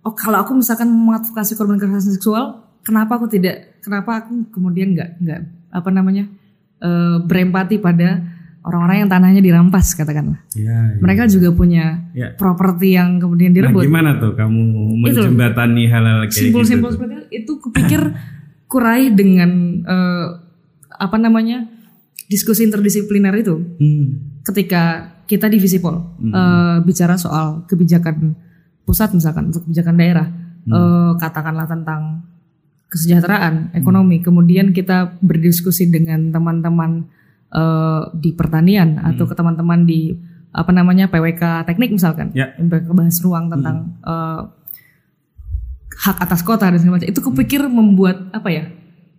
[0.00, 5.18] oh kalau aku misalkan mengadvokasi korban kekerasan seksual, kenapa aku tidak kenapa aku kemudian nggak
[5.18, 5.40] nggak
[5.72, 6.30] apa namanya
[6.78, 8.22] eh, berempati pada
[8.62, 10.42] orang-orang yang tanahnya dirampas katakanlah.
[10.52, 10.98] ya, ya.
[10.98, 12.34] Mereka juga punya Ya.
[12.34, 13.82] properti yang kemudian Nah, direbut.
[13.82, 14.62] gimana tuh kamu
[15.00, 17.06] menjembatani hal-hal kayak Simpul-simpul gitu tuh?
[17.06, 18.00] seperti itu, itu kupikir
[18.66, 19.50] kurai dengan
[19.82, 20.26] eh,
[20.96, 21.66] apa namanya
[22.26, 23.56] diskusi interdisipliner itu.
[23.78, 24.06] Hmm.
[24.46, 28.38] ketika kita di Visipol eh, bicara soal kebijakan
[28.86, 30.26] pusat misalkan untuk kebijakan daerah
[30.70, 32.22] eh, katakanlah tentang
[32.86, 34.22] kesejahteraan ekonomi.
[34.22, 37.10] Kemudian kita berdiskusi dengan teman-teman
[37.50, 40.14] eh, di pertanian atau ke teman-teman di
[40.56, 42.32] apa namanya PWK teknik misalkan.
[42.32, 42.54] Ya.
[42.62, 44.40] bahas ruang tentang eh,
[45.96, 48.64] hak atas kota dan segala macam itu kupikir membuat apa ya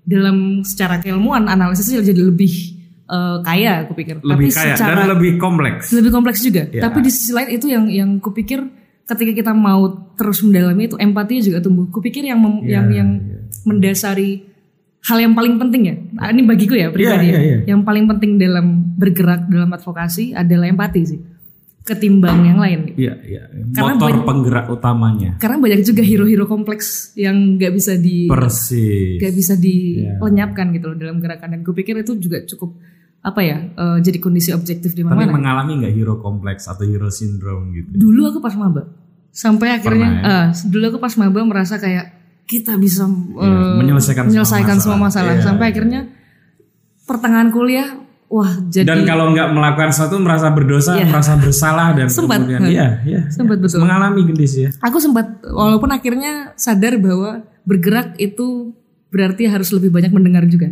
[0.03, 2.53] dalam secara keilmuan analisisnya jadi lebih
[3.03, 5.91] eh, kaya kupikir Lebih tapi kaya secara dan lebih kompleks.
[5.91, 6.63] lebih kompleks juga.
[6.69, 6.87] Ya.
[6.87, 8.61] Tapi di sisi lain itu yang yang kupikir
[9.03, 11.87] ketika kita mau terus mendalami itu empatinya juga tumbuh.
[11.89, 13.09] Kupikir yang mem- Ya, yang yang
[13.63, 14.43] mendasari
[15.07, 15.95] hal yang paling penting ya.
[16.29, 17.31] Ini bagiku ya pribadi.
[17.31, 17.47] Ya, ya, ya.
[17.47, 17.57] ya.
[17.75, 21.19] Yang paling penting dalam bergerak dalam advokasi adalah empati sih.
[21.88, 22.91] Ketimbang yang lain.
[22.93, 23.43] Iya, iya.
[23.71, 25.32] Karena Motor banyak- penggerak utamanya.
[25.39, 29.15] Karena banyak juga hero-hero kompleks yang nggak bisa di Persis.
[29.17, 32.76] nggak bisa dilenyapkan gitu loh dalam gerakan dan kupikir itu juga cukup
[33.17, 35.36] apa ya eh, jadi kondisi objektif di Tapi mana-mana.
[35.36, 37.89] mengalami nggak hero kompleks atau hero syndrome gitu?
[37.89, 38.88] dulu aku pas maba
[39.30, 42.06] sampai akhirnya Pernah ah, dulu aku pas maba merasa kayak
[42.45, 45.34] kita bisa eh, menyelesaikan semua menyelesaikan semua masalah, masalah.
[45.34, 46.02] Iya, sampai akhirnya
[47.04, 47.88] pertengahan kuliah
[48.27, 51.07] wah jadi Dan kalau nggak melakukan sesuatu merasa berdosa, Iya.
[51.07, 52.43] merasa bersalah dan Sempat.
[52.43, 53.21] kemudian iya, iya.
[53.27, 54.69] sempat betul Mengalami gendis ya.
[54.77, 58.75] aku sempat walaupun akhirnya sadar bahwa bergerak itu
[59.07, 60.67] berarti harus lebih banyak mendengar juga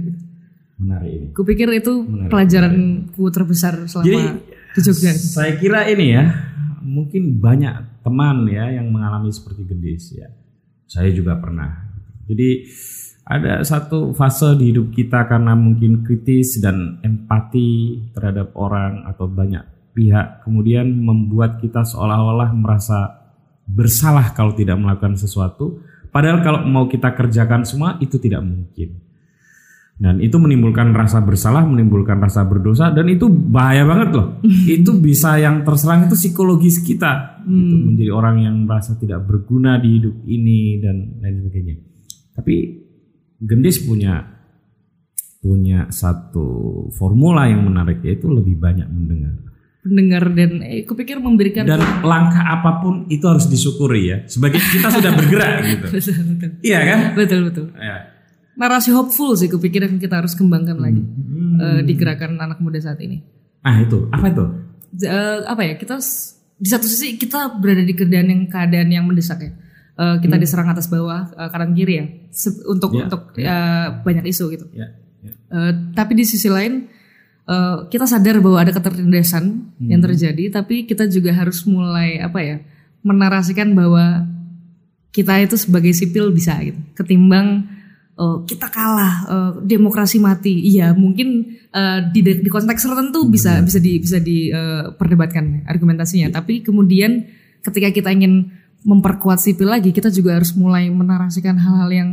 [0.75, 1.27] Menarik ini.
[1.31, 2.27] kupikir itu Menarik.
[2.29, 4.19] pelajaranku terbesar selama Jadi
[4.75, 6.23] di Jogja saya kira ini ya,
[6.81, 10.27] mungkin banyak teman ya yang mengalami seperti gendis ya.
[10.85, 11.87] Saya juga pernah.
[12.25, 12.67] Jadi
[13.25, 19.65] ada satu fase di hidup kita karena mungkin kritis dan empati terhadap orang atau banyak
[19.97, 23.25] pihak kemudian membuat kita seolah-olah merasa
[23.65, 25.81] bersalah kalau tidak melakukan sesuatu
[26.13, 29.01] padahal kalau mau kita kerjakan semua itu tidak mungkin.
[29.95, 34.27] Dan itu menimbulkan rasa bersalah, menimbulkan rasa berdosa dan itu bahaya banget loh.
[34.75, 37.41] itu bisa yang terserang itu psikologis kita.
[37.47, 41.75] Itu menjadi orang yang merasa tidak berguna di hidup ini dan lain sebagainya.
[42.35, 42.84] Tapi
[43.37, 44.23] Gendis punya
[45.37, 46.45] punya satu
[46.91, 49.33] formula yang menarik yaitu lebih banyak mendengar.
[49.85, 54.17] mendengar dan eh, kupikir memberikan Dan langkah apa pun itu harus disyukuri ya.
[54.25, 55.85] Sebagai kita sudah bergerak gitu.
[55.91, 56.99] betul betul Iya kan?
[57.13, 57.95] betul betul Ya.
[58.55, 61.61] narasi hopeful sih kupikir yang kita harus kembangkan lagi Hmm.
[61.61, 63.21] eh, di gerakan anak muda saat ini.
[63.61, 64.45] Ah itu, apa itu?
[64.97, 66.01] Eh, apa ya kita
[66.55, 69.53] di satu sisi kita berada di keadaan yang keadaan yang mendesak ya.
[69.95, 72.99] Eh, kita diserang atas bawah eh, kanan kiri ya Se- untuk Hmm.
[72.99, 74.67] Ya, untuk eh, banyak isu gitu.
[74.75, 74.91] Ya,
[75.23, 75.31] ya.
[75.31, 76.91] Eh, tapi di sisi lain
[77.47, 80.08] eh, kita sadar bahwa ada ketertindasan yang Hmm.
[80.12, 82.58] terjadi, tapi kita juga harus mulai apa ya
[83.08, 84.27] menarasikan bahwa
[85.10, 86.75] kita itu sebagai sipil bisa gitu.
[86.91, 87.63] Ketimbang
[88.19, 90.75] eh, kita kalah, eh, demokrasi mati.
[90.75, 96.36] Iya mungkin eh, di di konteks tertentu bisa bisa di bisa diperdebatkan argumentasinya.
[96.36, 97.23] Tapi kemudian
[97.63, 98.51] ketika kita ingin
[98.85, 102.09] memperkuat sipil lagi, kita juga harus mulai menarasikan hal-hal yang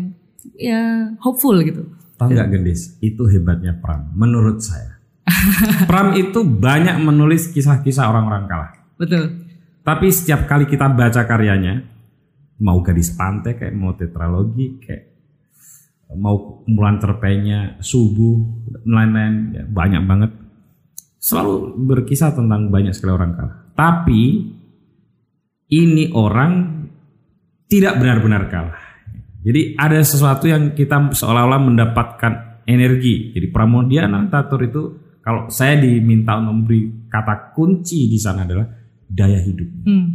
[0.56, 1.84] ya hopeful gitu.
[2.16, 2.96] Tahu nggak gendis?
[3.04, 4.08] Itu hebatnya Pram.
[4.16, 4.96] Menurut saya,
[5.90, 8.72] Pram itu banyak menulis kisah-kisah orang-orang kalah.
[8.96, 9.44] Betul.
[9.84, 11.84] Tapi setiap kali kita baca karyanya,
[12.62, 15.12] mau gadis pantai kayak mau tetralogi kayak
[16.16, 18.36] mau kumpulan cerpennya, subuh
[18.84, 20.30] lain-lain ya, banyak banget.
[21.22, 23.56] Selalu berkisah tentang banyak sekali orang kalah.
[23.72, 24.22] Tapi
[25.72, 26.84] ini orang
[27.64, 28.82] tidak benar-benar kalah.
[29.42, 33.32] Jadi ada sesuatu yang kita seolah-olah mendapatkan energi.
[33.32, 34.82] Jadi Pramodya Tatur itu
[35.24, 38.68] kalau saya diminta untuk memberi kata kunci di sana adalah
[39.08, 39.68] daya hidup.
[39.88, 40.06] Hmm.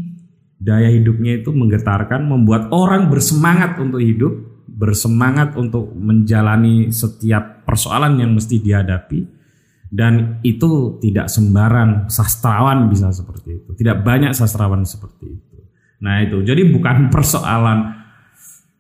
[0.58, 4.34] Daya hidupnya itu menggetarkan, membuat orang bersemangat untuk hidup,
[4.66, 9.37] bersemangat untuk menjalani setiap persoalan yang mesti dihadapi,
[9.88, 13.70] dan itu tidak sembarang sastrawan bisa seperti itu.
[13.76, 15.58] Tidak banyak sastrawan seperti itu.
[16.04, 17.96] Nah itu, jadi bukan persoalan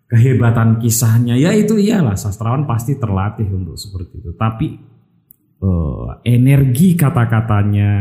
[0.07, 4.31] kehebatan kisahnya, ya itu iyalah sastrawan pasti terlatih untuk seperti itu.
[4.35, 4.67] Tapi
[5.63, 7.91] eh, energi kata-katanya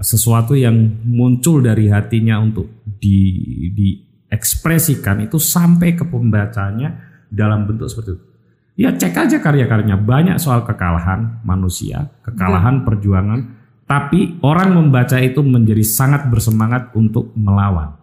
[0.00, 3.32] sesuatu yang muncul dari hatinya untuk di
[3.72, 6.96] diekspresikan itu sampai ke pembacanya
[7.28, 8.33] dalam bentuk seperti itu.
[8.74, 13.40] Ya cek aja karya-karyanya banyak soal kekalahan manusia, kekalahan perjuangan,
[13.86, 17.94] tapi orang membaca itu menjadi sangat bersemangat untuk melawan,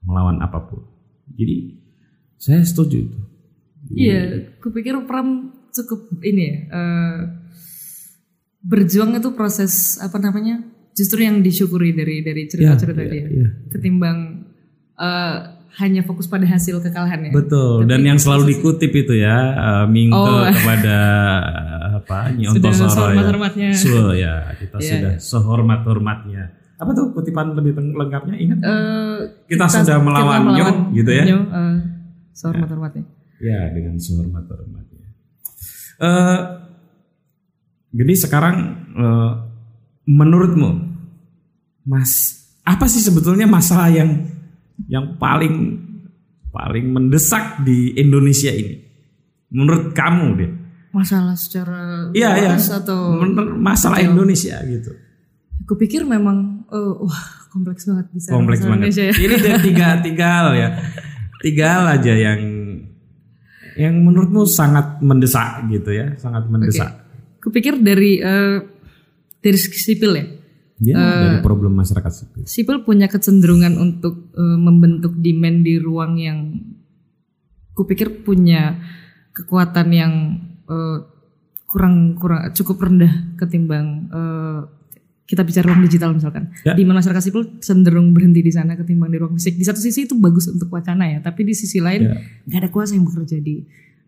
[0.00, 0.80] melawan apa pun.
[1.36, 1.76] Jadi
[2.40, 3.18] saya setuju itu.
[3.92, 6.56] Iya, kupikir Pram cukup ini ya.
[6.72, 7.18] eh,
[8.60, 10.64] berjuang itu proses apa namanya?
[10.96, 13.24] Justru yang disyukuri dari dari cerita-cerita Iya, dia.
[13.28, 13.48] iya.
[13.68, 14.18] Ketimbang
[14.96, 15.36] eh,
[15.78, 17.30] hanya fokus pada hasil kekalahan ya.
[17.30, 17.86] Betul.
[17.86, 20.42] Dan yang selalu dikutip itu ya eh, Mingke Oh.
[20.58, 20.96] kepada
[21.96, 22.86] apa Nyi Sudah ya.
[22.88, 23.68] sehormat-hormatnya.
[23.72, 24.90] So, ya kita Iya.
[24.90, 26.42] sudah sehormat-hormatnya.
[26.80, 28.58] Apa tuh kutipan lebih lengkapnya ingat?
[28.58, 31.24] Eh, Kita sudah melawan Nyo, gitu ya.
[31.28, 31.76] Nyo, eh,
[32.32, 33.04] sehormat-hormatnya.
[33.38, 35.06] Ya dengan sehormat-hormatnya.
[36.00, 36.38] Eh
[37.92, 38.56] jadi sekarang
[38.90, 39.30] eh,
[40.04, 40.70] menurutmu
[41.82, 44.28] Mas apa sih sebetulnya masalah yang
[44.88, 45.76] yang paling
[46.50, 48.78] paling mendesak di Indonesia ini?
[49.50, 50.50] Menurut kamu deh?
[50.90, 52.54] Masalah secara Iya, iya.
[52.58, 54.90] atau Menurut masalah Indonesia gitu.
[55.60, 58.90] aku pikir memang eh, wah kompleks banget bisa Kompleks banget.
[58.90, 59.14] Indonesia ya.
[59.14, 60.68] Ini ada tiga tiga hal ya.
[61.40, 62.40] Tiga hal aja yang
[63.78, 66.90] yang menurutmu sangat mendesak gitu ya, sangat mendesak.
[67.38, 68.58] Kupikir dari eh,
[69.38, 70.26] dari sipil ya.
[70.80, 72.42] Ya, dari problem masyarakat sipil.
[72.48, 76.56] Sipil punya kecenderungan untuk eh, membentuk demand di ruang yang
[77.76, 78.80] kupikir punya
[79.36, 80.12] kekuatan yang
[80.64, 80.98] eh,
[81.68, 84.60] kurang kurang cukup rendah ketimbang eh,
[85.28, 86.50] kita bicara ruang digital misalkan.
[86.66, 86.74] Ya.
[86.74, 89.54] Di mana masyarakat sipil cenderung berhenti di sana ketimbang di ruang fisik.
[89.60, 92.10] Di satu sisi itu bagus untuk wacana ya, tapi di sisi lain
[92.50, 92.58] Ya.
[92.58, 93.62] ada kuasa yang bekerja di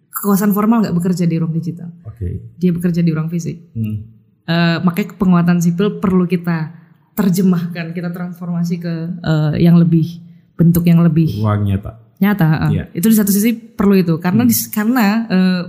[0.09, 1.95] kekuasaan formal nggak bekerja di ruang digital.
[2.09, 2.57] Oke.
[2.59, 3.71] Dia bekerja di ruang fisik.
[3.77, 4.22] Hmm.
[4.43, 6.75] Eh, makanya penguatan sipil perlu kita
[7.15, 10.19] terjemahkan, kita transformasi ke eh, yang lebih
[10.59, 12.03] bentuk yang lebih Ruang nyata.
[12.19, 12.49] nyata.
[12.67, 12.71] eh.
[12.75, 12.85] Iya.
[12.91, 15.63] Itu di satu sisi perlu itu karena di, karena eh,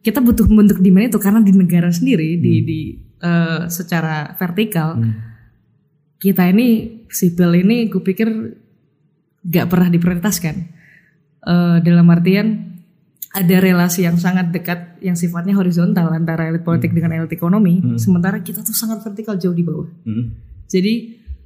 [0.00, 2.80] kita butuh bentuk demand itu karena di negara sendiri di di
[3.20, 5.14] eh, secara vertikal Hmm.
[6.18, 6.68] kita ini
[7.08, 8.28] sipil ini gue pikir
[9.44, 10.56] gak pernah diprioritaskan
[11.44, 12.73] Eh, dalam artian
[13.34, 18.38] ada relasi yang sangat dekat yang sifatnya horizontal antara elit politik dengan elit ekonomi sementara
[18.38, 20.38] kita tuh sangat vertikal jauh di bawah Hmm.
[20.64, 20.94] jadi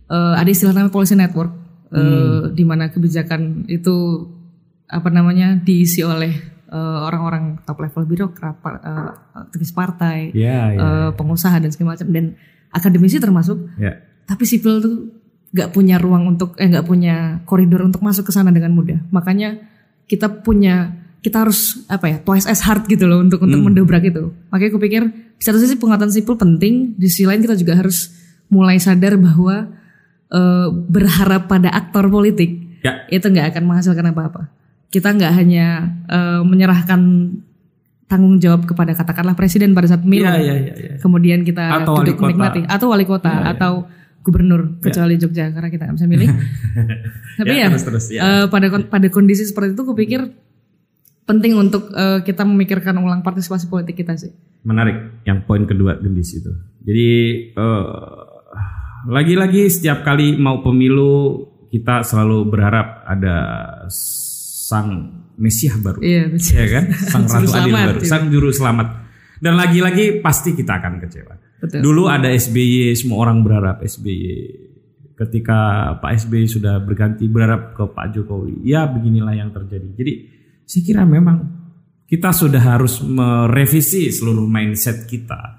[0.07, 1.53] eh, ada istilah namanya policy network
[1.91, 3.97] eh, di mana kebijakan itu
[4.85, 6.33] apa namanya diisi oleh
[6.69, 10.77] eh, orang-orang top level birokrat, par- eh, aktivis partai, Ya, ya.
[10.77, 12.37] eh, pengusaha dan segala macam dan
[12.69, 13.57] akademisi termasuk.
[13.77, 13.97] ya.
[14.25, 14.97] Tapi sipil tuh
[15.49, 19.01] nggak punya ruang untuk eh nggak punya koridor untuk masuk ke sana dengan mudah.
[19.09, 19.57] Makanya
[20.05, 24.31] kita punya kita harus apa ya twice as hard gitu loh untuk untuk mendobrak itu.
[24.51, 28.15] Makanya aku pikir di satu sisi penguatan sipil penting, di sisi lain kita juga harus
[28.49, 29.67] mulai sadar bahwa
[30.31, 33.03] eh, berharap pada aktor politik Ya.
[33.11, 34.55] itu nggak akan menghasilkan apa-apa.
[34.89, 35.67] Kita nggak hanya
[36.07, 37.01] eh, menyerahkan
[38.07, 40.93] tanggung jawab kepada katakanlah presiden pada saat pemilu, Ya, ya, ya, ya.
[41.03, 43.85] kemudian kita Atau duduk menikmati, atau wali kota, atau
[44.25, 46.29] gubernur kecuali Jogja karena kita nggak bisa milih.
[47.43, 48.21] Tapi Ya, ya, terus, terus, ya.
[48.23, 50.21] eh, pada pada kondisi seperti itu, aku pikir
[51.29, 54.33] penting untuk eh, kita memikirkan ulang partisipasi politik kita sih.
[54.65, 56.49] Menarik yang poin kedua gendis itu.
[56.89, 57.11] Jadi
[57.53, 57.85] eh,
[59.13, 63.37] lagi-lagi setiap kali mau pemilu kita selalu berharap ada
[63.93, 66.01] sang mesiah baru.
[66.01, 66.85] Iya, ya kan?
[66.97, 68.09] Sang ratu adil selamat, baru, iya.
[68.09, 68.89] sang juru selamat.
[69.39, 71.35] Dan lagi-lagi pasti kita akan kecewa.
[71.63, 71.79] Betul.
[71.85, 74.67] Dulu ada SBY, semua orang berharap SBY.
[75.15, 78.67] Ketika Pak SBY sudah berganti berharap ke Pak Jokowi.
[78.67, 79.89] Ya beginilah yang terjadi.
[79.95, 80.13] Jadi
[80.69, 81.49] saya kira memang
[82.05, 85.57] kita sudah harus merevisi seluruh mindset kita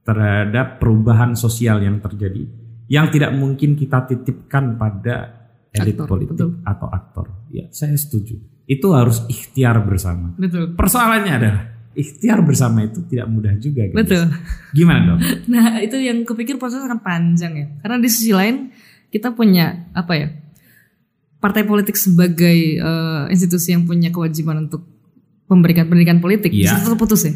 [0.00, 2.48] terhadap perubahan sosial yang terjadi.
[2.88, 6.50] Yang tidak mungkin kita titipkan pada elit Aktor, politik betul.
[6.64, 7.26] atau aktor.
[7.52, 8.40] Ya saya setuju.
[8.64, 10.32] Itu harus ikhtiar bersama.
[10.38, 10.72] Betul.
[10.72, 11.62] Persoalannya adalah
[11.96, 13.88] ikhtiar bersama itu tidak mudah juga.
[13.90, 13.96] guys.
[13.96, 14.24] Betul.
[14.72, 15.20] Gimana dong?
[15.52, 17.66] Nah, itu yang kupikir proses akan panjang ya.
[17.82, 18.70] Karena di sisi lain
[19.10, 20.28] kita punya apa ya?
[21.46, 24.82] Partai politik sebagai eh, institusi yang punya kewajiban untuk
[25.46, 26.74] memberikan pendidikan politik Iya.
[26.74, 27.32] bisa terputus ya.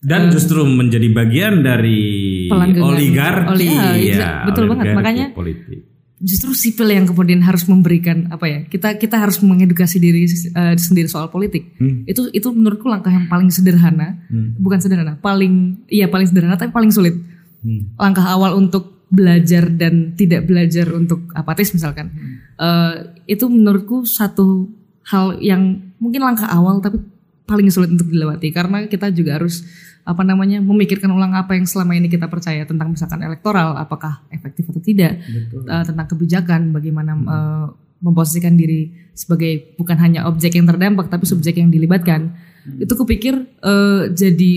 [0.00, 3.52] Dan justru menjadi bagian dari oligarki.
[3.52, 4.84] Oli- iya, ya, betul banget.
[4.86, 5.78] oligarki Makanya- politik.
[6.20, 8.58] Justru sipil yang kemudian harus memberikan apa ya?
[8.64, 11.76] Kita kita harus mengedukasi diri eh, sendiri soal politik.
[11.76, 12.04] Hmm.
[12.04, 14.52] Itu itu menurutku langkah yang paling sederhana, Hmm.
[14.56, 17.16] bukan sederhana, paling iya paling sederhana tapi paling sulit.
[17.60, 17.92] Hmm.
[18.00, 22.14] langkah awal untuk belajar dan tidak belajar untuk apatis misalkan.
[22.54, 22.94] Eh,
[23.26, 24.70] itu menurutku satu
[25.10, 27.02] hal yang mungkin langkah awal tapi
[27.50, 28.54] paling sulit untuk dilewati.
[28.54, 29.66] Karena kita juga harus
[30.06, 34.64] apa namanya memikirkan ulang apa yang selama ini kita percaya tentang misalkan elektoral apakah efektif
[34.72, 35.66] atau tidak Betul.
[35.66, 37.66] Eh, tentang kebijakan bagaimana eh,
[38.00, 42.32] memposisikan diri sebagai bukan hanya objek yang terdampak tapi subjek yang dilibatkan.
[42.78, 44.52] Itu kupikir eh, jadi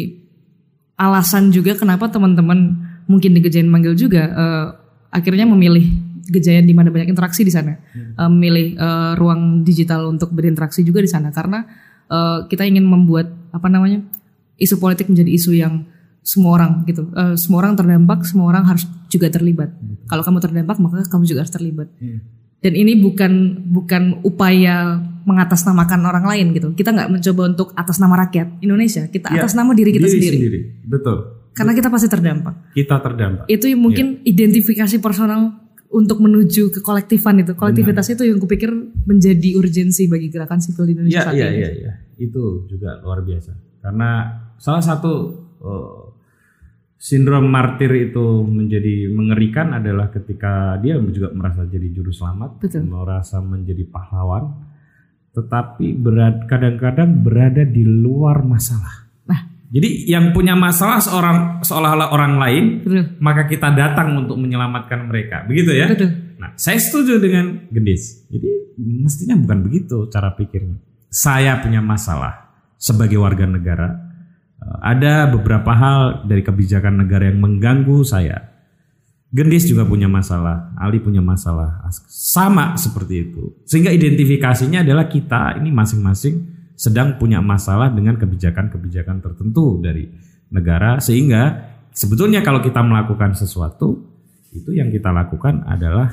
[0.94, 4.68] alasan juga kenapa teman-teman mungkin di Gejayan manggil juga eh,
[5.10, 5.86] akhirnya memilih
[6.24, 7.76] Gejayan di mana banyak interaksi di sana,
[8.14, 11.68] Eh, memilih eh, ruang digital untuk berinteraksi juga di sana karena
[12.08, 14.00] eh, kita ingin membuat apa namanya
[14.56, 15.84] isu politik menjadi isu yang
[16.24, 19.76] semua orang gitu, Eh, semua orang terdampak, semua orang harus juga terlibat.
[20.08, 21.92] Kalau kamu terdampak maka kamu juga harus terlibat.
[22.64, 24.96] Dan ini bukan bukan upaya
[25.28, 26.72] mengatasnamakan orang lain gitu.
[26.72, 29.04] Kita nggak mencoba untuk atas nama rakyat Indonesia.
[29.12, 30.40] Kita Ya, atas nama diri kita sendiri.
[30.88, 31.43] Betul.
[31.54, 32.74] Karena kita pasti terdampak.
[32.74, 33.46] Kita terdampak.
[33.46, 35.54] Itu yang mungkin identifikasi personal
[35.94, 37.54] untuk menuju ke kolektifan itu.
[37.54, 38.74] Kolektivitas itu yang kupikir
[39.06, 41.58] menjadi urgensi bagi gerakan sipil di Indonesia Iya, saat iya, ini.
[41.62, 41.92] iya, iya.
[42.18, 43.54] Itu juga luar biasa.
[43.86, 44.10] Karena
[44.58, 45.14] salah satu
[45.62, 46.02] eh,
[46.98, 52.88] sindrom martir itu menjadi mengerikan adalah ketika dia juga merasa jadi juru selamat, Betul.
[52.90, 54.50] merasa menjadi pahlawan,
[55.36, 59.03] tetapi berad- kadang-kadang berada di luar masalah.
[59.74, 63.04] Jadi yang punya masalah seorang seolah-olah orang lain, betul.
[63.18, 65.42] maka kita datang untuk menyelamatkan mereka.
[65.50, 65.90] Begitu ya?
[65.90, 66.14] Betul.
[66.38, 68.30] Nah, saya setuju dengan Gendis.
[68.30, 70.78] Jadi mestinya bukan begitu cara pikirnya.
[71.10, 73.98] Saya punya masalah sebagai warga negara.
[74.62, 78.54] Eh, Ada beberapa hal dari kebijakan negara yang mengganggu saya.
[79.34, 83.58] Gendis juga punya masalah, Ali punya masalah, sama seperti itu.
[83.66, 90.10] Sehingga identifikasinya adalah kita ini masing-masing sedang punya masalah dengan kebijakan-kebijakan tertentu dari
[90.54, 94.02] negara sehingga sebetulnya kalau kita melakukan sesuatu
[94.54, 96.10] itu yang kita lakukan adalah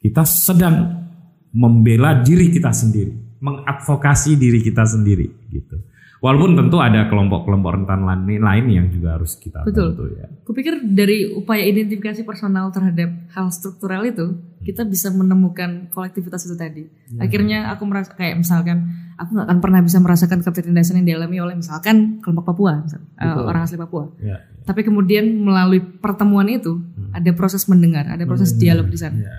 [0.00, 1.04] kita sedang
[1.52, 5.76] membela diri kita sendiri, mengadvokasi diri kita sendiri gitu.
[6.22, 9.90] Walaupun tentu ada kelompok-kelompok rentan lain lain yang juga harus kita Betul.
[9.90, 10.26] bantu ya.
[10.46, 16.86] Kupikir dari upaya identifikasi personal terhadap hal struktural itu, kita bisa menemukan kolektivitas itu tadi.
[17.18, 18.86] Akhirnya aku merasa kayak misalkan
[19.22, 23.30] aku nggak akan pernah bisa merasakan ketertindasan yang dialami oleh misalkan kelompok Papua, misal, eh,
[23.40, 24.10] orang asli Papua.
[24.18, 24.42] Ya.
[24.62, 26.78] Tapi kemudian melalui pertemuan itu
[27.10, 29.16] ada proses mendengar, ada proses dialog di sana.
[29.16, 29.32] ya.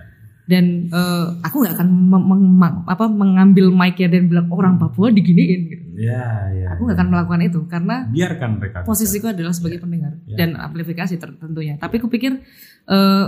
[0.44, 5.08] Dan eh, aku nggak akan meng- meng- apa, mengambil mic ya dan bilang orang Papua
[5.08, 5.62] diginiin.
[5.66, 5.86] Gitu.
[5.96, 6.76] Ya, ya.
[6.76, 8.84] Aku nggak akan melakukan itu karena biarkan mereka.
[8.84, 10.36] posisiku adalah sebagai pendengar Ya.
[10.38, 11.76] dan amplifikasi tentunya.
[11.78, 12.44] Tapi kupikir
[12.86, 13.26] eh,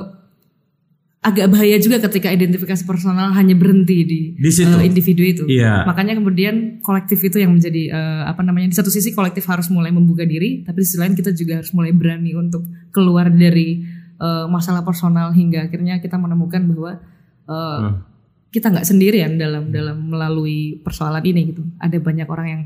[1.25, 4.69] agak bahaya juga ketika identifikasi personal hanya berhenti di, Di situ.
[4.69, 5.43] eh, individu itu.
[5.49, 5.81] Iya.
[5.89, 9.89] Makanya kemudian kolektif itu yang menjadi eh, apa namanya di satu sisi kolektif harus mulai
[9.89, 12.61] membuka diri, tapi di sisi lain kita juga harus mulai berani untuk
[12.93, 13.81] keluar dari
[14.21, 18.05] eh, masalah personal hingga akhirnya kita menemukan bahwa eh, Hmm.
[18.49, 21.65] kita nggak sendirian dalam dalam melalui persoalan ini gitu.
[21.75, 22.61] Ada banyak orang yang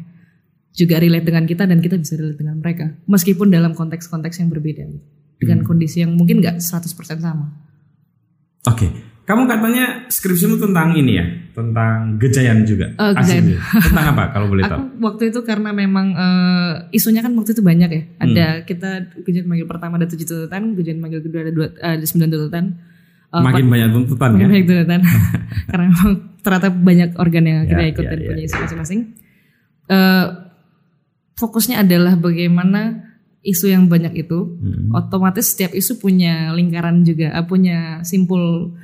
[0.70, 4.86] juga relate dengan kita dan kita bisa relate dengan mereka meskipun dalam konteks-konteks yang berbeda
[4.86, 5.02] gitu.
[5.40, 7.69] dengan kondisi yang mungkin nggak 100% sama.
[8.68, 8.88] Oke.
[9.30, 12.90] Kamu katanya skripsimu tentang ini ya, tentang gejayan juga.
[12.98, 13.62] Asik gejayan.
[13.62, 14.82] Tentang apa kalau boleh tahu?
[14.82, 18.02] Aku waktu itu karena memang eh, isunya kan waktu itu banyak ya.
[18.18, 22.30] Ada kita ujian manggil pertama ada tujuh tuntutan, ujian manggil kedua ada dua ada sembilan
[22.34, 22.66] tuntutan.
[23.30, 24.50] Eh, Makin banyak tuntutan Makin ya.
[24.50, 25.02] banyak tuntutan.
[25.70, 29.00] karena memang ternyata banyak organ yang akhirnya Ya, ikut ya, dan ya, punya isu masing-masing.
[29.94, 30.26] Eh,
[31.38, 33.09] fokusnya adalah bagaimana
[33.42, 34.92] isu yang banyak itu Hmm.
[34.92, 38.76] otomatis setiap isu punya lingkaran juga, eh, punya simpul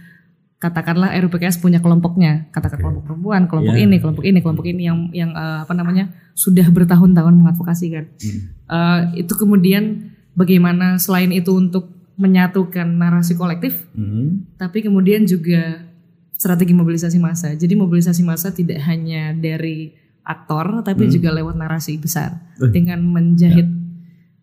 [0.55, 3.83] katakanlah RUPKS punya kelompoknya, katakan kelompok perempuan, kelompok Iya.
[3.85, 8.05] ini, kelompok ini, kelompok ini yang yang eh, apa namanya sudah bertahun-tahun mengadvokasi kan.
[8.15, 8.39] Hmm.
[8.65, 14.47] Eh, itu kemudian bagaimana selain itu untuk menyatukan narasi kolektif, Hmm.
[14.55, 15.83] tapi kemudian juga
[16.31, 17.51] strategi mobilisasi massa.
[17.51, 19.91] Jadi mobilisasi massa tidak hanya dari
[20.23, 22.71] aktor, tapi juga lewat narasi besar Eh.
[22.71, 23.67] dengan menjahit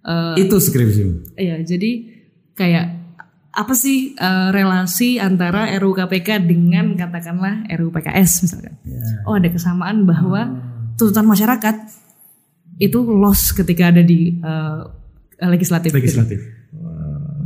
[0.02, 1.36] eh, Itu skripsimu.
[1.36, 1.90] Iya, jadi
[2.52, 2.86] kayak
[3.52, 8.74] apa sih eh, relasi antara RUU KPK dengan katakanlah RUU PKS misalkan?
[9.24, 10.48] Oh, ada kesamaan bahwa
[10.96, 11.76] tuntutan masyarakat
[12.78, 14.80] itu loss ketika ada di eh,
[15.44, 15.92] legislatif.
[15.92, 16.40] Legislatif.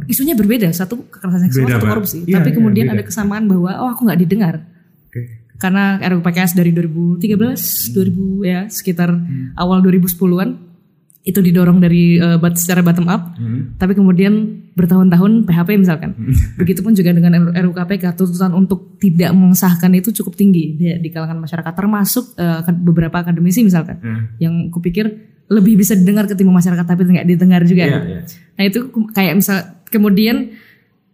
[0.06, 2.18] Isunya berbeda, satu kekerasan seksual, Beda, satu korupsi.
[2.22, 2.94] Iya, Tapi iya, kemudian beda.
[2.94, 4.54] ada kesamaan bahwa oh aku nggak didengar
[5.56, 9.56] karena RUU PKS dari 2013, 2000 ya sekitar Hmm.
[9.56, 10.65] awal 2010-an
[11.26, 13.34] itu didorong dari eh, bat- secara bottom up.
[13.34, 13.74] Hmm.
[13.74, 14.32] Tapi kemudian
[14.72, 16.14] bertahun-tahun PHP misalkan.
[16.60, 21.42] Begitupun juga dengan RUU KPK tuntutan untuk tidak mengesahkan itu cukup tinggi di, di kalangan
[21.42, 24.38] masyarakat termasuk eh, akad- beberapa akademisi misalkan Hmm.
[24.38, 25.10] yang kupikir
[25.46, 27.84] lebih bisa didengar ketimbang masyarakat tapi nggak didengar juga.
[27.84, 28.20] Iya, iya.
[28.54, 28.78] Nah itu
[29.12, 30.54] kayak misal kemudian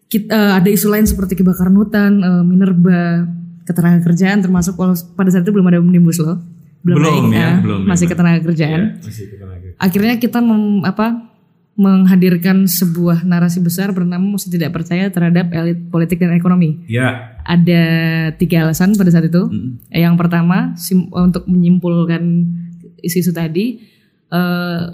[0.07, 3.25] kita, ada isu lain seperti kebakaran hutan, eh, minerba,
[3.63, 6.37] ketenagakerjaan termasuk walau pada saat itu belum ada omnibus law.
[6.83, 7.87] Belum naik, ya, eh, belum ya.
[7.87, 9.52] masih ketenagakerjaan Iya, masih kita lagi.
[9.83, 11.29] Akhirnya kita mem- apa
[11.73, 16.85] menghadirkan sebuah narasi besar bernama mesti tidak percaya terhadap elit politik dan ekonomi.
[16.85, 17.33] Ya.
[17.43, 17.83] Ada
[18.37, 19.49] tiga alasan pada saat itu.
[19.49, 19.81] Hmm.
[19.89, 22.23] Yang pertama sim- untuk menyimpulkan
[23.01, 23.81] isu-isu tadi
[24.29, 24.85] eh,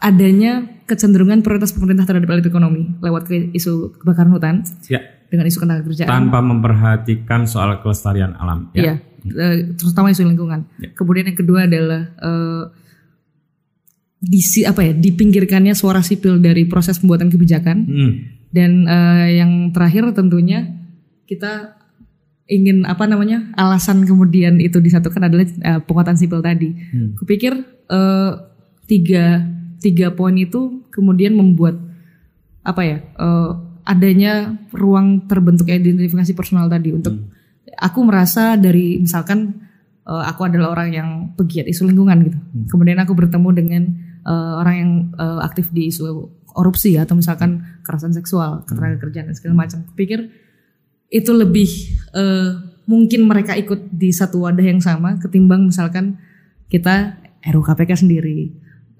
[0.00, 5.04] adanya kecenderungan prioritas pemerintah terhadap elit ekonomi lewat ke isu kebakaran hutan Ya.
[5.28, 6.08] dengan isu ketenagakerjaan.
[6.08, 8.72] Tanpa memperhatikan soal kelestarian alam.
[8.72, 8.80] Ya.
[8.82, 8.94] Iya,
[9.24, 10.64] eh, terutama isu lingkungan.
[10.96, 12.64] Kemudian yang kedua adalah eh,
[14.20, 18.12] disi apa ya dipinggirkannya suara sipil dari proses pembuatan kebijakan Hmm.
[18.52, 20.76] dan eh, yang terakhir tentunya
[21.24, 21.80] kita
[22.50, 26.74] ingin apa namanya alasan kemudian itu disatukan adalah eh, penguatan sipil tadi.
[26.92, 27.16] Hmm.
[27.16, 28.32] Kupikir eh,
[28.84, 29.46] tiga
[29.80, 31.80] tiga poin itu kemudian membuat
[32.60, 33.50] apa ya eh,
[33.88, 37.16] adanya ruang terbentuknya identifikasi personal tadi untuk
[37.76, 39.60] aku merasa dari misalkan
[40.06, 42.38] eh, aku adalah orang yang pegiat isu lingkungan gitu.
[42.72, 43.82] Kemudian aku bertemu dengan
[44.26, 49.66] eh, orang yang eh, aktif di isu korupsi atau misalkan kekerasan seksual, ketenagakerjaan dan segala
[49.66, 49.86] macam.
[49.94, 50.30] Kupikir
[51.10, 51.70] itu lebih
[52.14, 52.50] eh,
[52.86, 56.18] mungkin mereka ikut di satu wadah yang sama ketimbang misalkan
[56.70, 58.50] kita RUKPK sendiri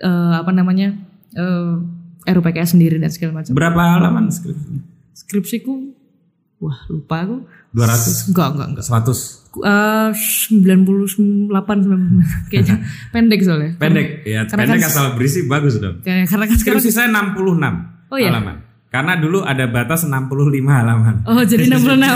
[0.02, 0.94] eh, apa namanya
[1.34, 1.74] eh,
[2.20, 3.56] RUPKS sendiri dan segala macam.
[3.56, 4.82] Berapa halaman skripsinya?
[5.16, 5.74] Skripsiku
[6.60, 7.36] wah lupa aku
[7.72, 8.28] 200?
[8.28, 9.40] enggak enggak enggak 100?
[9.50, 10.10] Eh,
[10.62, 11.50] 98 99
[12.50, 12.76] kayaknya
[13.10, 13.72] pendek soalnya.
[13.76, 15.98] Pendek, ya Karena pendek kan- asal berisi bagus dong.
[16.00, 17.74] Kayak karena kan sekarang saya 66
[18.10, 18.30] Oh, iya?
[18.30, 18.56] halaman.
[18.86, 20.18] Karena dulu ada batas 65
[20.66, 21.22] halaman.
[21.24, 22.14] Oh jadi 66 Nah,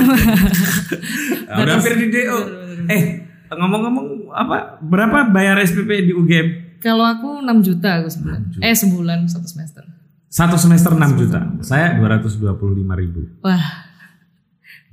[1.57, 2.39] udah hampir di DO.
[2.87, 3.03] Eh,
[3.49, 6.47] ngomong-ngomong apa berapa bayar SPP di UGM?
[6.79, 8.41] Kalau aku 6 juta aku sebulan.
[8.61, 9.83] Eh sebulan satu semester.
[10.27, 11.41] Satu semester 6 juta.
[11.63, 12.51] Saya 225
[12.95, 13.23] ribu.
[13.41, 13.63] Wah.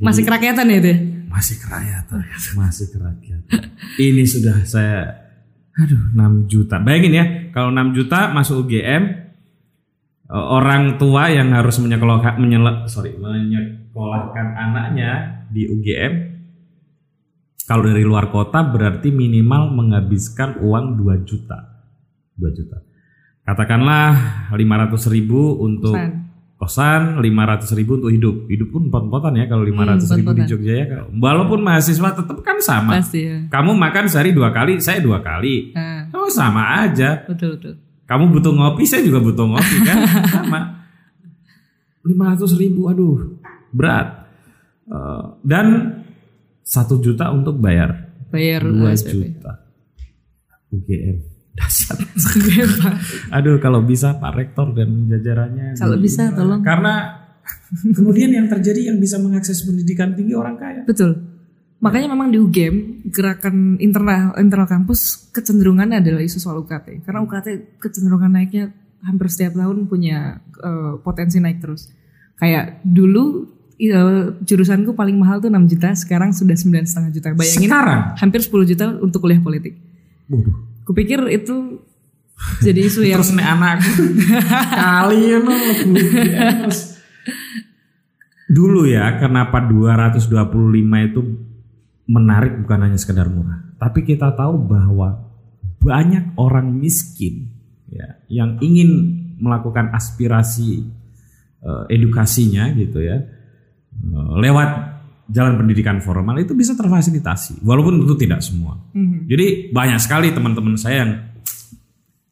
[0.02, 0.94] Masih kerakyatan ya itu?
[1.30, 2.20] Masih kerakyatan,
[2.58, 3.62] masih kerakyatan.
[4.02, 5.30] Ini sudah saya,
[5.78, 6.82] aduh 6 juta.
[6.82, 9.04] Bayangin ya, kalau 6 juta masuk UGM,
[10.28, 16.14] eh, orang tua yang harus menyekolahkan, menyele, sorry, menyekolahkan anaknya di UGM,
[17.70, 21.88] kalau dari luar kota berarti minimal menghabiskan uang 2 juta.
[22.36, 22.84] 2 juta.
[23.46, 25.96] Katakanlah 500 ribu untuk.
[26.62, 28.36] Kosan 500 ribu untuk hidup.
[28.46, 30.44] Hidup pun empot-empotan ya kalau 500 ribu di.
[30.46, 30.86] Jogja ya.
[31.10, 33.02] Walaupun mahasiswa tetap kan sama.
[33.02, 33.50] Pasti ya.
[33.50, 35.74] kamu makan sehari dua kali saya dua kali.
[35.74, 37.26] Nah, oh sama aja.
[37.26, 37.76] Betul betul.
[38.06, 39.98] kamu butuh ngopi saya juga butuh ngopi kan?
[40.36, 40.62] Sama.
[42.06, 43.40] 500 ribu aduh
[43.74, 44.30] berat.
[44.86, 45.66] Eh, dan
[46.62, 48.14] satu juta untuk bayar.
[48.30, 49.14] Bayar 2 eh, SPP.
[49.34, 49.54] juta
[50.72, 52.00] UGM dasar
[53.36, 56.64] aduh kalau bisa Pak Rektor dan jajarannya Kalau bisa, tolong.
[56.64, 57.20] karena
[57.98, 61.32] kemudian yang terjadi yang bisa mengakses pendidikan tinggi orang kaya Betul.
[61.82, 67.02] Makanya memang di UGM gerakan internal internal kampus kecenderungannya adalah isu soal UKT.
[67.02, 68.70] Karena UKT kecenderungan naiknya
[69.02, 71.90] hampir setiap tahun punya eh, potensi naik terus.
[72.38, 73.50] Kayak dulu
[73.82, 77.28] eh, jurusanku paling mahal tuh 6 juta, sekarang sudah sembilan setengah juta.
[77.34, 79.74] Bayangin sekarang hampir 10 juta untuk kuliah politik.
[80.30, 81.82] waduh Kupikir itu
[82.62, 83.86] jadi isu yang terus nih anak
[84.82, 85.46] kalian
[88.52, 90.28] dulu ya kenapa 225
[91.08, 91.22] itu
[92.12, 93.72] menarik bukan hanya sekedar murah.
[93.80, 95.32] Tapi kita tahu bahwa
[95.80, 97.48] banyak orang miskin
[97.88, 100.86] ya yang ingin melakukan aspirasi
[101.64, 103.18] eh, edukasinya gitu ya
[103.96, 104.91] eh, lewat
[105.32, 109.26] jalan pendidikan formal itu bisa terfasilitasi walaupun itu tidak semua Mhm.
[109.26, 111.12] jadi banyak sekali teman-teman saya yang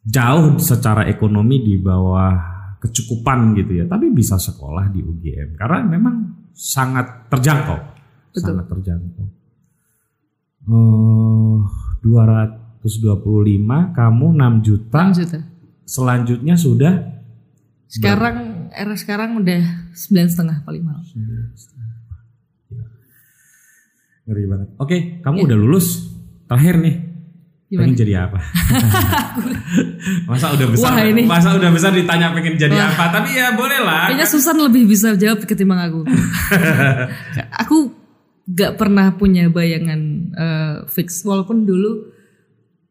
[0.00, 2.32] jauh secara ekonomi di bawah
[2.80, 7.76] kecukupan gitu ya, tapi bisa sekolah di UGM karena memang sangat terjangkau,
[8.32, 8.40] Betul.
[8.40, 9.24] sangat terjangkau.
[10.64, 11.56] Eh,
[12.00, 15.38] 225, kamu 6 juta, 6 juta.
[15.84, 16.94] selanjutnya sudah
[17.84, 21.04] Sekarang era sekarang udah sembilan setengah paling mahal.
[24.28, 24.68] Ngeri banget.
[24.76, 25.86] Oke, kamu udah lulus,
[26.48, 26.96] terakhir nih.
[27.70, 27.86] Gimana?
[27.86, 28.38] Pengen jadi apa?
[30.30, 31.22] masa udah besar, Wah, ini.
[31.22, 33.14] masa udah besar ditanya pengen jadi apa?
[33.14, 34.10] Tapi ya boleh lah.
[34.10, 36.02] Kayaknya Susan lebih bisa jawab ketimbang aku.
[37.62, 37.76] aku
[38.50, 40.00] gak pernah punya bayangan
[40.34, 41.22] eh, fix.
[41.22, 42.10] Walaupun dulu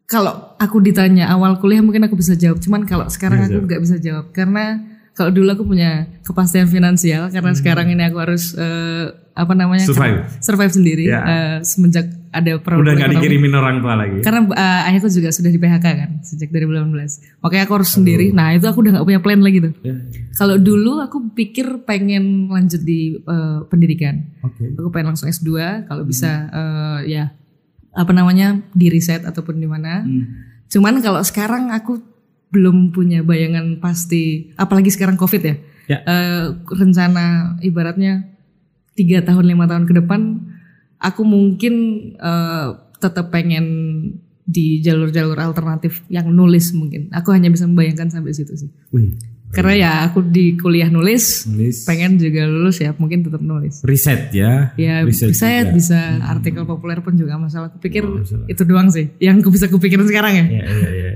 [0.10, 2.64] kalau aku ditanya awal kuliah mungkin aku bisa jawab.
[2.64, 4.80] Cuman kalau sekarang Bisa aku nggak bisa jawab karena
[5.12, 9.90] kalau dulu aku punya kepastian finansial karena sekarang ini aku harus eh, apa namanya Hmm.
[9.90, 10.18] Survive.
[10.40, 11.20] survive sendiri Ya.
[11.22, 13.20] eh, semenjak ada Udah problem nggak ekonomi.
[13.20, 14.18] dikirimin orang tua lagi.
[14.20, 16.94] Karena eh, ayahku juga sudah di PHK kan sejak 2018.
[17.40, 18.30] Makanya aku harus sendiri.
[18.30, 19.74] Nah itu aku udah nggak punya plan lagi tuh.
[19.80, 19.96] Ya,
[20.34, 24.30] Kalau dulu aku pikir pengen lanjut di eh, pendidikan.
[24.42, 24.72] Oke.
[24.72, 25.50] Aku pengen langsung S2
[25.84, 27.24] kalau bisa eh, ya
[27.92, 30.06] apa namanya di riset ataupun di mana.
[30.68, 31.98] Cuman kalau sekarang aku
[32.50, 35.56] belum punya bayangan pasti apalagi sekarang Covid ya.
[35.88, 35.98] Ya.
[36.00, 37.26] Eh, rencana
[37.60, 38.38] ibaratnya
[39.00, 40.22] tiga tahun lima tahun ke depan
[41.00, 41.74] aku mungkin
[42.14, 42.68] eh,
[43.00, 43.66] tetap pengen
[44.44, 47.08] di jalur-jalur alternatif yang nulis mungkin.
[47.14, 48.68] Aku hanya bisa membayangkan sampai situ sih.
[48.90, 49.14] Wih,
[49.50, 53.82] Karena ya aku di kuliah nulis, nulis pengen juga lulus ya mungkin tetap nulis.
[53.82, 54.74] riset ya.
[54.76, 55.70] Ya Riset bisa juga.
[55.72, 57.70] bisa artikel populer pun juga masalah.
[57.70, 58.46] Aku pikir Oh, masalah.
[58.46, 60.46] itu doang sih yang aku bisa kupikirin sekarang ya.
[60.50, 61.12] Iya, iya, iya.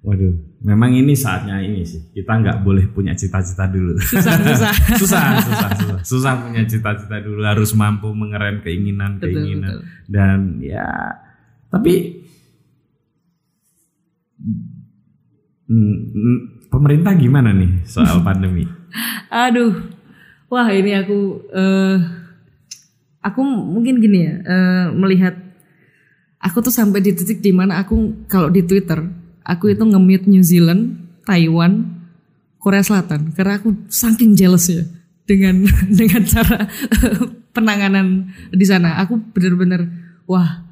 [0.00, 2.12] Waduh, memang ini saatnya ini sih.
[2.12, 3.96] Kita nggak boleh punya cita-cita dulu.
[4.00, 4.72] Susah susah.
[4.96, 6.00] susah, susah, susah.
[6.04, 7.40] Susah punya cita-cita dulu.
[7.44, 9.80] Harus mampu mengerem keinginan-keinginan.
[9.80, 10.88] Betul, Dan ya,
[11.72, 12.20] tapi
[15.70, 18.66] Hmm, pemerintah gimana nih soal pandemi?
[19.30, 19.70] Aduh,
[20.50, 21.96] wah ini aku eh
[23.22, 25.38] aku mungkin gini ya eh, melihat
[26.42, 28.98] aku tuh sampai di titik di mana aku kalau di Twitter
[29.50, 32.00] aku itu nge-mute New Zealand, Taiwan,
[32.62, 34.86] Korea Selatan karena aku saking jealous ya
[35.26, 35.66] dengan
[35.98, 36.70] dengan cara
[37.56, 39.02] penanganan di sana.
[39.02, 39.90] Aku bener-bener
[40.30, 40.62] wah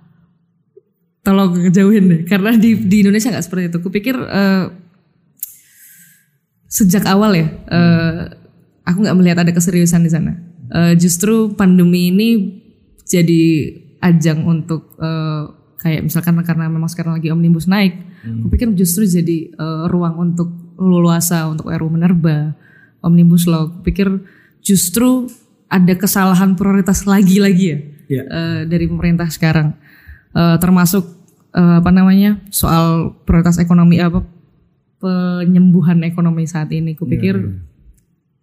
[1.27, 3.79] tolong ngejauhin deh karena di di Indonesia nggak seperti itu.
[3.83, 4.65] Kupikir eh,
[6.71, 8.21] sejak awal ya eh,
[8.87, 10.33] aku nggak melihat ada keseriusan di sana.
[10.69, 12.29] Eh, justru pandemi ini
[13.09, 13.73] jadi
[14.05, 15.45] ajang untuk eh,
[15.79, 17.95] kayak misalkan karena memang sekarang lagi omnibus naik,
[18.45, 22.55] kupikir justru jadi eh, ruang untuk leluasa untuk RU menerba,
[23.01, 23.71] omnibus law.
[23.71, 24.11] Kupikir
[24.61, 25.31] justru
[25.71, 28.23] ada kesalahan prioritas lagi-lagi ya Iya.
[28.25, 29.77] eh, dari pemerintah sekarang,
[30.29, 31.09] Eh, termasuk
[31.57, 34.21] eh, apa namanya soal prioritas ekonomi apa
[35.01, 36.93] penyembuhan ekonomi saat ini.
[36.95, 37.39] Kupikir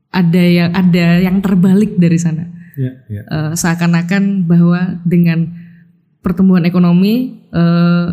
[0.09, 2.49] ada yang ada yang terbalik dari sana.
[2.75, 3.21] Ya, ya.
[3.23, 5.53] Eh, seakan-akan bahwa dengan
[6.26, 8.07] pertumbuhan ekonomi eh,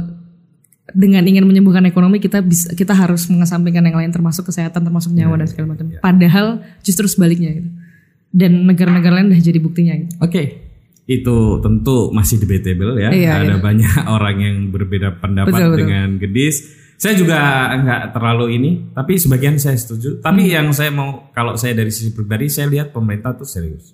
[0.93, 5.41] dengan ingin menyembuhkan ekonomi kita bisa kita harus mengesampingkan yang lain termasuk kesehatan termasuk nyawa
[5.41, 5.89] dan segala macam.
[6.05, 6.47] Padahal
[6.85, 7.69] justru sebaliknya gitu.
[8.29, 10.13] Dan negara-negara lain udah jadi buktinya gitu.
[10.21, 10.43] Oke,
[11.09, 13.09] itu tentu masih debatable ya.
[13.09, 15.79] Iya, Ada banyak orang yang berbeda pendapat Betul, betul.
[15.89, 16.57] dengan Gedis.
[17.03, 17.35] Saya juga
[17.75, 20.23] nggak terlalu ini, tapi sebagian saya setuju.
[20.23, 20.55] Tapi Hmm.
[20.55, 23.91] yang saya mau, kalau saya dari sisi pribadi, saya lihat pemerintah tuh serius.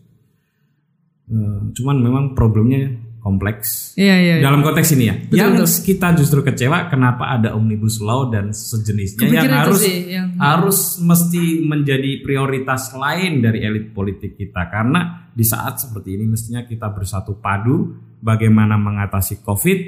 [1.28, 3.98] Eh, cuman memang problemnya kompleks.
[3.98, 4.34] Iya iya.
[4.38, 4.44] iya.
[4.46, 5.84] Dalam konteks ini ya, Betul, yang betul.
[5.84, 10.78] kita justru kecewa kenapa ada omnibus law dan sejenisnya Kupikir yang harus sih yang harus
[11.02, 16.90] mesti menjadi prioritas lain dari elit politik kita karena di saat seperti ini mestinya kita
[16.90, 19.78] bersatu padu bagaimana mengatasi Covid,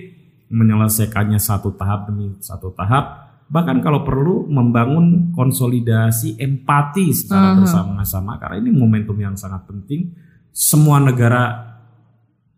[0.51, 8.63] menyelesaikannya satu tahap demi satu tahap, bahkan kalau perlu membangun konsolidasi empati secara bersama-sama karena
[8.63, 10.15] ini momentum yang sangat penting.
[10.51, 11.70] Semua negara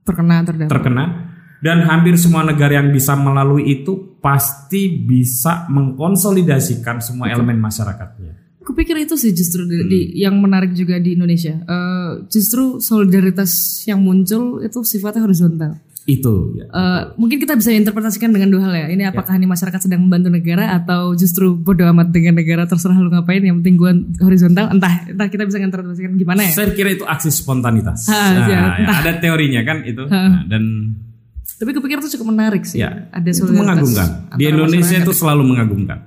[0.03, 0.73] terkena terdampak.
[0.73, 1.05] terkena
[1.63, 8.43] dan hampir semua negara yang bisa melalui itu pasti bisa mengkonsolidasikan semua elemen masyarakatnya.
[8.63, 9.89] Kupikir itu sih justru di, Hmm.
[9.91, 11.59] di- yang menarik juga di Indonesia.
[11.59, 13.51] Eh, justru solidaritas
[13.87, 15.83] yang muncul itu sifatnya horizontal.
[16.03, 16.67] Itu ya.
[16.67, 18.87] Eh, mungkin kita bisa interpretasikan dengan dua hal ya.
[18.91, 23.07] Ini apakah ini masyarakat sedang membantu negara atau justru bodoh amat dengan negara terserah lu
[23.07, 23.39] ngapain.
[23.39, 24.67] Yang penting gue horizontal.
[24.69, 26.51] Entah, entah kita bisa interpretasikan gimana ya.
[26.53, 28.11] Saya kira itu aksi spontanitas.
[28.11, 30.03] Ha, Nah, ya, ya, ada teorinya kan itu.
[30.03, 30.95] Nah, dan
[31.55, 32.83] Tapi kupikir itu cukup menarik sih.
[32.83, 34.35] Ya, Ada itu mengagumkan.
[34.35, 35.07] Di Indonesia masyarakat.
[35.07, 35.99] itu selalu mengagumkan.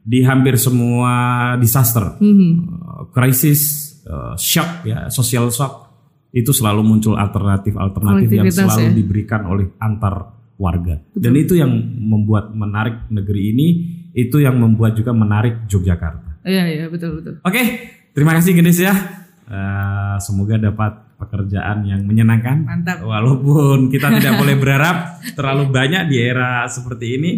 [0.00, 1.12] Di hampir semua
[1.60, 2.50] disaster, Mhm.
[2.80, 3.60] uh, krisis,
[4.08, 5.91] uh, shock ya, social shock
[6.32, 8.96] itu selalu muncul alternatif-alternatif yang Kolektivitas selalu ya.
[8.96, 10.14] diberikan oleh antar
[10.56, 10.96] warga.
[11.12, 11.68] Dan itu yang
[12.00, 13.68] membuat menarik negeri ini,
[14.16, 16.40] itu yang membuat juga menarik Yogyakarta.
[16.48, 17.38] Iya iya betul betul.
[17.44, 17.62] Oke,
[18.16, 18.96] terima kasih Gedes ya.
[19.52, 22.64] Uh, semoga dapat pekerjaan yang menyenangkan.
[22.64, 23.04] Mantap.
[23.04, 24.96] Walaupun kita tidak boleh berharap
[25.36, 27.32] terlalu banyak di era seperti ini.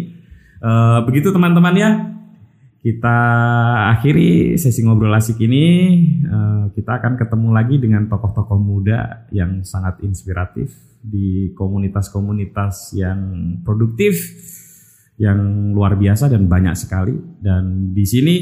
[0.63, 1.89] Uh, begitu teman-teman ya.
[2.85, 3.17] Kita
[3.97, 5.65] akhiri sesi ngobrol asik ini.
[6.21, 10.69] Uh, kita akan ketemu lagi dengan tokoh-tokoh muda yang sangat inspiratif
[11.01, 13.21] di komunitas-komunitas yang
[13.65, 14.21] produktif,
[15.17, 17.17] yang luar biasa dan banyak sekali.
[17.41, 18.35] Dan di sini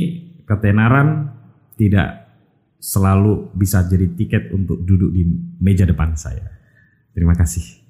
[0.43, 1.31] ketenaran
[1.79, 2.27] tidak
[2.83, 5.23] selalu bisa jadi tiket untuk duduk di
[5.63, 6.43] meja depan saya.
[7.15, 7.82] Terima kasih.